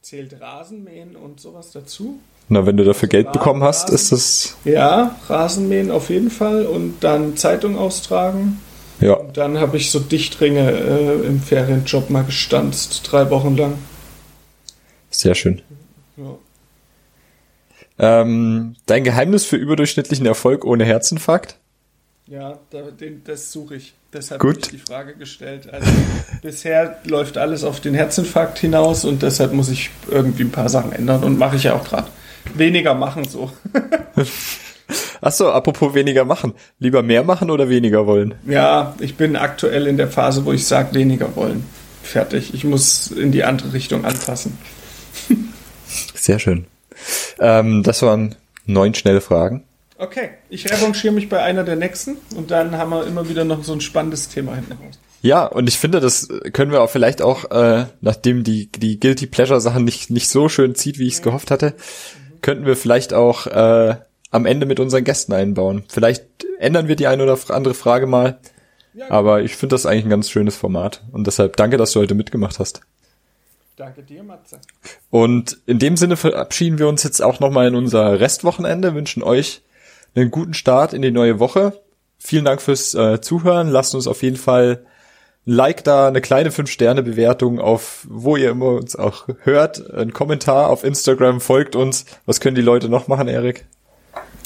Zählt 0.08 0.40
Rasenmähen 0.40 1.16
und 1.16 1.38
sowas 1.38 1.70
dazu? 1.70 2.18
Na, 2.48 2.64
wenn 2.64 2.78
du 2.78 2.84
dafür 2.84 3.10
Geld 3.10 3.30
bekommen 3.30 3.62
hast, 3.62 3.90
ist 3.90 4.10
das, 4.10 4.56
Ja, 4.64 5.18
Rasenmähen 5.28 5.90
auf 5.90 6.08
jeden 6.08 6.30
Fall 6.30 6.64
und 6.64 7.04
dann 7.04 7.36
Zeitung 7.36 7.76
austragen. 7.76 8.58
ja, 9.00 9.20
Dann 9.34 9.58
habe 9.58 9.76
ich 9.76 9.90
so 9.90 10.00
Dichtringe 10.00 10.70
äh, 10.70 11.26
im 11.26 11.42
Ferienjob 11.42 12.08
mal 12.08 12.24
gestanzt, 12.24 13.02
drei 13.04 13.28
Wochen 13.28 13.54
lang. 13.58 13.74
sehr 15.10 15.34
schön. 15.34 15.60
Ja. 16.16 16.38
Ähm, 17.98 18.76
dein 18.86 19.04
Geheimnis 19.04 19.44
für 19.44 19.56
überdurchschnittlichen 19.56 20.24
Erfolg 20.24 20.64
ohne 20.64 20.86
Herzinfarkt? 20.86 21.58
Ja, 22.26 22.58
da, 22.70 22.90
den, 22.92 23.24
das 23.24 23.52
suche 23.52 23.76
ich. 23.76 23.92
Deshalb 24.12 24.40
Gut. 24.40 24.54
habe 24.54 24.60
ich 24.60 24.68
die 24.68 24.78
Frage 24.78 25.14
gestellt. 25.16 25.68
Also, 25.72 25.90
bisher 26.42 26.98
läuft 27.04 27.36
alles 27.36 27.62
auf 27.64 27.80
den 27.80 27.94
Herzinfarkt 27.94 28.58
hinaus 28.58 29.04
und 29.04 29.22
deshalb 29.22 29.52
muss 29.52 29.68
ich 29.68 29.90
irgendwie 30.10 30.44
ein 30.44 30.50
paar 30.50 30.70
Sachen 30.70 30.92
ändern 30.92 31.24
und 31.24 31.38
mache 31.38 31.56
ich 31.56 31.64
ja 31.64 31.74
auch 31.74 31.84
gerade. 31.84 32.08
Weniger 32.54 32.94
machen 32.94 33.24
so. 33.24 33.52
Ach 35.20 35.32
so, 35.32 35.50
apropos 35.50 35.92
weniger 35.94 36.24
machen. 36.24 36.54
Lieber 36.78 37.02
mehr 37.02 37.22
machen 37.22 37.50
oder 37.50 37.68
weniger 37.68 38.06
wollen? 38.06 38.34
Ja, 38.46 38.94
ich 39.00 39.16
bin 39.16 39.36
aktuell 39.36 39.86
in 39.86 39.98
der 39.98 40.08
Phase, 40.08 40.46
wo 40.46 40.52
ich 40.52 40.66
sage, 40.66 40.94
weniger 40.94 41.36
wollen. 41.36 41.64
Fertig. 42.02 42.54
Ich 42.54 42.64
muss 42.64 43.10
in 43.10 43.32
die 43.32 43.44
andere 43.44 43.74
Richtung 43.74 44.06
anpassen. 44.06 44.56
Sehr 46.14 46.38
schön. 46.38 46.66
Ähm, 47.38 47.82
das 47.82 48.00
waren 48.00 48.36
neun 48.64 48.94
schnelle 48.94 49.20
Fragen. 49.20 49.64
Okay, 49.98 50.30
ich 50.48 50.70
revanchiere 50.70 51.12
mich 51.12 51.28
bei 51.28 51.42
einer 51.42 51.64
der 51.64 51.74
nächsten 51.74 52.18
und 52.36 52.52
dann 52.52 52.76
haben 52.78 52.90
wir 52.90 53.04
immer 53.04 53.28
wieder 53.28 53.44
noch 53.44 53.64
so 53.64 53.72
ein 53.72 53.80
spannendes 53.80 54.28
Thema 54.28 54.54
hinten 54.54 54.72
raus. 54.72 54.98
Ja, 55.22 55.44
und 55.44 55.68
ich 55.68 55.76
finde, 55.76 55.98
das 55.98 56.28
können 56.52 56.70
wir 56.70 56.82
auch 56.82 56.90
vielleicht 56.90 57.20
auch, 57.20 57.50
äh, 57.50 57.86
nachdem 58.00 58.44
die, 58.44 58.70
die 58.70 59.00
Guilty 59.00 59.26
Pleasure 59.26 59.60
Sachen 59.60 59.84
nicht, 59.84 60.10
nicht 60.10 60.28
so 60.28 60.48
schön 60.48 60.76
zieht, 60.76 61.00
wie 61.00 61.08
ich 61.08 61.14
es 61.14 61.22
gehofft 61.22 61.50
hatte, 61.50 61.74
könnten 62.42 62.64
wir 62.64 62.76
vielleicht 62.76 63.12
auch 63.12 63.48
äh, 63.48 63.96
am 64.30 64.46
Ende 64.46 64.66
mit 64.66 64.78
unseren 64.78 65.02
Gästen 65.02 65.32
einbauen. 65.32 65.82
Vielleicht 65.88 66.24
ändern 66.60 66.86
wir 66.86 66.94
die 66.94 67.08
eine 67.08 67.24
oder 67.24 67.36
andere 67.48 67.74
Frage 67.74 68.06
mal, 68.06 68.38
aber 69.08 69.42
ich 69.42 69.56
finde 69.56 69.74
das 69.74 69.84
eigentlich 69.84 70.04
ein 70.04 70.10
ganz 70.10 70.30
schönes 70.30 70.56
Format. 70.56 71.02
Und 71.10 71.26
deshalb 71.26 71.56
danke, 71.56 71.76
dass 71.76 71.92
du 71.92 72.00
heute 72.00 72.14
mitgemacht 72.14 72.60
hast. 72.60 72.82
Danke 73.74 74.02
dir, 74.02 74.22
Matze. 74.22 74.60
Und 75.10 75.58
in 75.66 75.80
dem 75.80 75.96
Sinne 75.96 76.16
verabschieden 76.16 76.78
wir 76.78 76.88
uns 76.88 77.02
jetzt 77.02 77.20
auch 77.20 77.40
nochmal 77.40 77.66
in 77.66 77.74
unser 77.74 78.20
Restwochenende, 78.20 78.94
wünschen 78.94 79.24
euch 79.24 79.62
einen 80.14 80.30
guten 80.30 80.54
Start 80.54 80.92
in 80.92 81.02
die 81.02 81.10
neue 81.10 81.38
Woche. 81.38 81.80
Vielen 82.18 82.44
Dank 82.44 82.60
fürs 82.60 82.94
äh, 82.94 83.20
Zuhören. 83.20 83.68
Lasst 83.68 83.94
uns 83.94 84.06
auf 84.06 84.22
jeden 84.22 84.36
Fall 84.36 84.84
ein 85.46 85.52
Like 85.52 85.84
da, 85.84 86.08
eine 86.08 86.20
kleine 86.20 86.50
5-Sterne-Bewertung 86.50 87.60
auf, 87.60 88.06
wo 88.08 88.36
ihr 88.36 88.50
immer 88.50 88.72
uns 88.72 88.96
auch 88.96 89.28
hört, 89.42 89.94
ein 89.94 90.12
Kommentar 90.12 90.68
auf 90.68 90.84
Instagram, 90.84 91.40
folgt 91.40 91.74
uns. 91.76 92.04
Was 92.26 92.40
können 92.40 92.56
die 92.56 92.62
Leute 92.62 92.88
noch 92.88 93.08
machen, 93.08 93.28
Erik? 93.28 93.64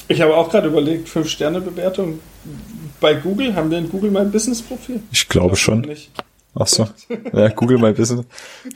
Ich 0.08 0.20
habe 0.20 0.36
auch 0.36 0.50
gerade 0.50 0.68
überlegt, 0.68 1.08
5-Sterne-Bewertung 1.08 2.20
bei 3.00 3.14
Google. 3.14 3.54
Haben 3.54 3.70
wir 3.70 3.78
in 3.78 3.88
Google 3.88 4.10
mein 4.10 4.30
Business-Profil? 4.30 5.02
Ich 5.10 5.28
glaube 5.28 5.56
schon. 5.56 5.80
Nicht. 5.80 6.10
Ach 6.54 6.66
so. 6.66 6.86
Ja, 7.32 7.48
Google 7.48 7.78
mal 7.78 7.94
Business. 7.94 8.26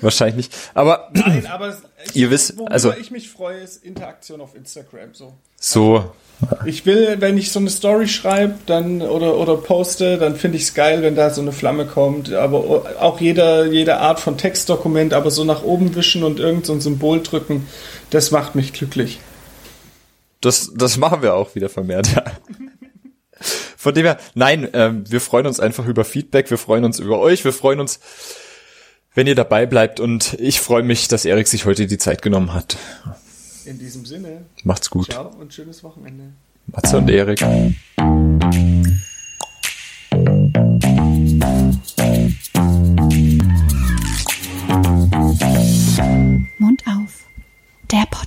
Wahrscheinlich 0.00 0.36
nicht. 0.48 0.54
Aber 0.72 1.10
Nein, 1.12 1.46
aber 1.46 1.76
ich, 2.04 2.14
Ihr 2.16 2.30
wisst, 2.30 2.56
worüber 2.56 2.72
also- 2.72 2.92
ich 2.92 3.10
mich 3.10 3.28
freue, 3.30 3.58
ist 3.58 3.84
Interaktion 3.84 4.40
auf 4.40 4.54
Instagram. 4.54 5.12
So. 5.12 5.34
so, 5.60 6.10
Ich 6.64 6.86
will, 6.86 7.16
wenn 7.20 7.36
ich 7.36 7.52
so 7.52 7.58
eine 7.58 7.68
Story 7.68 8.08
schreibe 8.08 8.54
dann 8.64 9.02
oder, 9.02 9.36
oder 9.36 9.56
poste, 9.56 10.16
dann 10.16 10.36
finde 10.36 10.56
ich 10.56 10.64
es 10.64 10.74
geil, 10.74 11.02
wenn 11.02 11.16
da 11.16 11.28
so 11.30 11.42
eine 11.42 11.52
Flamme 11.52 11.84
kommt. 11.84 12.32
Aber 12.32 13.00
auch 13.00 13.20
jeder, 13.20 13.66
jede 13.66 13.98
Art 13.98 14.20
von 14.20 14.38
Textdokument, 14.38 15.12
aber 15.12 15.30
so 15.30 15.44
nach 15.44 15.62
oben 15.62 15.94
wischen 15.94 16.24
und 16.24 16.40
irgend 16.40 16.64
so 16.64 16.72
ein 16.72 16.80
Symbol 16.80 17.22
drücken, 17.22 17.66
das 18.10 18.30
macht 18.30 18.54
mich 18.54 18.72
glücklich. 18.72 19.20
Das, 20.40 20.72
das 20.74 20.96
machen 20.96 21.20
wir 21.22 21.34
auch 21.34 21.54
wieder 21.54 21.68
vermehrt. 21.68 22.08
Ja. 22.14 22.24
Von 23.86 23.94
dem 23.94 24.04
her, 24.04 24.18
nein, 24.34 24.68
ähm, 24.72 25.08
wir 25.08 25.20
freuen 25.20 25.46
uns 25.46 25.60
einfach 25.60 25.86
über 25.86 26.04
Feedback, 26.04 26.50
wir 26.50 26.58
freuen 26.58 26.82
uns 26.84 26.98
über 26.98 27.20
euch, 27.20 27.44
wir 27.44 27.52
freuen 27.52 27.78
uns, 27.78 28.00
wenn 29.14 29.28
ihr 29.28 29.36
dabei 29.36 29.64
bleibt 29.64 30.00
und 30.00 30.34
ich 30.40 30.60
freue 30.60 30.82
mich, 30.82 31.06
dass 31.06 31.24
Erik 31.24 31.46
sich 31.46 31.66
heute 31.66 31.86
die 31.86 31.96
Zeit 31.96 32.20
genommen 32.20 32.52
hat. 32.52 32.76
In 33.64 33.78
diesem 33.78 34.04
Sinne. 34.04 34.44
Macht's 34.64 34.90
gut. 34.90 35.12
Ciao 35.12 35.28
und 35.38 35.54
schönes 35.54 35.84
Wochenende. 35.84 36.32
Matze 36.66 36.98
und 36.98 37.08
Erik. 37.08 37.40
Mund 46.58 46.82
auf. 46.88 47.24
Der 47.92 48.04
Podcast. 48.10 48.25